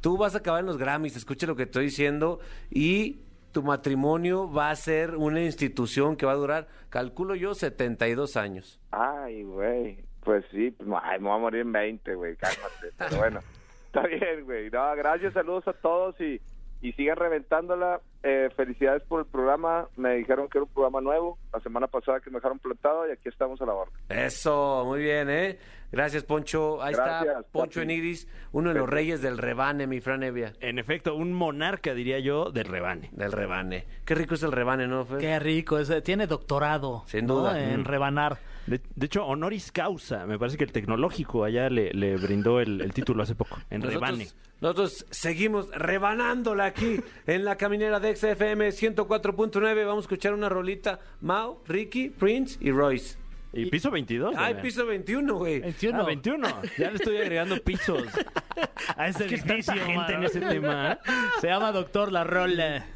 [0.00, 2.38] Tú vas a acabar en los Grammys, escucha lo que estoy diciendo.
[2.70, 3.18] Y
[3.52, 8.80] tu matrimonio va a ser una institución que va a durar, calculo yo, 72 años.
[8.90, 9.98] Ay, güey.
[10.24, 12.92] Pues sí, ay, me voy a morir en 20, güey, cálmate.
[12.96, 13.40] Pero bueno,
[13.86, 14.70] está bien, güey.
[14.70, 16.40] No, gracias, saludos a todos y,
[16.82, 18.00] y sigan reventándola.
[18.24, 19.88] Eh, felicidades por el programa.
[19.96, 23.12] Me dijeron que era un programa nuevo la semana pasada que me dejaron plantado y
[23.12, 23.94] aquí estamos a la orden.
[24.08, 25.58] Eso, muy bien, ¿eh?
[25.90, 26.80] Gracias, Poncho.
[26.82, 27.92] Ahí está Poncho papi.
[27.92, 30.52] Enigris, uno de los reyes del rebane, mi Fran Evia.
[30.60, 33.10] En efecto, un monarca, diría yo, del rebane.
[33.12, 33.84] Del rebane.
[34.06, 35.18] Qué rico es el rebane, ¿no, Fer?
[35.18, 37.02] Qué rico, ese tiene doctorado.
[37.06, 37.34] Sin ¿no?
[37.34, 37.60] duda.
[37.62, 37.84] En Mm.
[37.84, 38.38] rebanar.
[38.66, 40.24] De, de hecho, honoris causa.
[40.26, 43.82] Me parece que el tecnológico allá le, le brindó el, el título hace poco, en
[43.82, 44.28] rebane.
[44.62, 49.84] Nosotros, seguimos rebanándola aquí en la caminera de XFM 104.9.
[49.84, 51.00] Vamos a escuchar una rolita.
[51.20, 53.21] Mao, Ricky, Prince y Royce.
[53.52, 54.34] ¿Y piso 22?
[54.36, 54.62] Ay, también.
[54.62, 55.60] piso 21, güey.
[55.60, 56.00] 21.
[56.00, 56.48] Ah, 21.
[56.78, 58.04] Ya le estoy agregando pisos.
[58.96, 60.14] A ese Es edificio, gente mano.
[60.18, 60.98] en ese tema.
[61.40, 62.86] Se llama Doctor La Rola.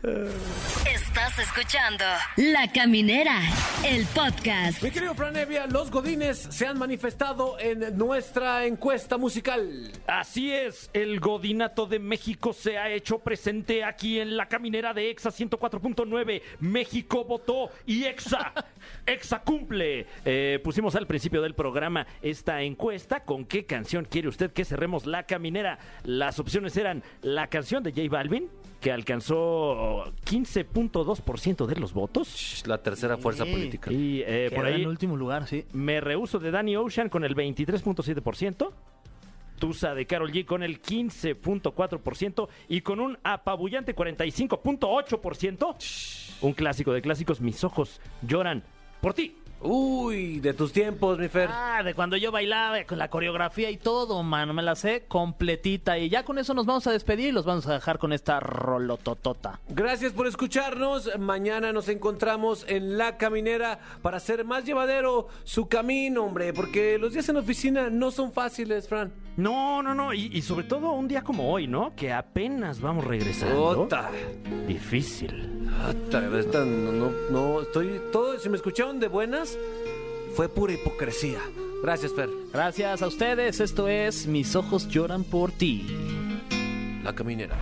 [0.92, 2.04] Estás escuchando
[2.36, 3.40] La Caminera,
[3.86, 4.82] el podcast.
[4.82, 9.90] Mi querido Fran Evia, los godines se han manifestado en nuestra encuesta musical.
[10.07, 15.11] Así es, el Godinato de México se ha hecho presente aquí en la caminera de
[15.11, 16.42] EXA 104.9.
[16.61, 18.52] México votó y EXA,
[19.07, 20.07] EXA cumple.
[20.24, 23.20] Eh, pusimos al principio del programa esta encuesta.
[23.20, 25.78] ¿Con qué canción quiere usted que cerremos la caminera?
[26.05, 28.49] Las opciones eran la canción de J Balvin,
[28.80, 32.62] que alcanzó 15.2% de los votos.
[32.66, 33.53] La tercera fuerza Sí.
[33.53, 33.92] política.
[33.92, 35.64] Y eh, por ahí en último lugar, sí.
[35.72, 38.72] me rehuso de Danny Ocean con el 23.7%.
[39.59, 46.36] Tusa de Carol G con el 15.4% y con un apabullante 45.8%.
[46.42, 48.62] Un clásico de clásicos, mis ojos lloran
[49.01, 49.34] por ti.
[49.66, 51.50] Uy, de tus tiempos, mi Fer.
[51.52, 55.98] Ah, de cuando yo bailaba con la coreografía y todo, mano, me la sé completita.
[55.98, 58.40] Y ya con eso nos vamos a despedir y los vamos a dejar con esta
[58.40, 59.60] rolototota.
[59.68, 61.10] Gracias por escucharnos.
[61.18, 67.12] Mañana nos encontramos en La Caminera para hacer más llevadero su camino, hombre, porque los
[67.12, 69.12] días en oficina no son fáciles, Fran.
[69.36, 70.14] No, no, no.
[70.14, 71.94] Y, y sobre todo un día como hoy, ¿no?
[71.94, 73.80] Que apenas vamos regresando.
[73.82, 74.10] Ota.
[74.66, 75.56] Difícil.
[75.88, 79.55] Ota, no, no, no, estoy todo, si me escucharon de buenas,
[80.34, 81.40] fue pura hipocresía.
[81.82, 82.28] Gracias, Fer.
[82.52, 85.86] Gracias a ustedes, esto es Mis ojos lloran por ti.
[87.02, 87.57] La Caminera.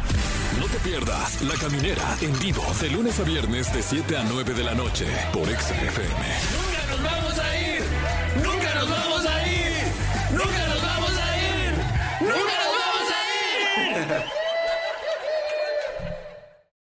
[0.59, 4.55] No te pierdas La Caminera en vivo de lunes a viernes de 7 a 9
[4.55, 6.25] de la noche por XFM.
[6.55, 7.83] ¡Nunca nos vamos a ir!
[8.43, 9.73] ¡Nunca nos vamos a ir!
[10.31, 11.75] ¡Nunca nos vamos a ir!
[12.21, 14.44] ¡Nunca nos vamos a ir!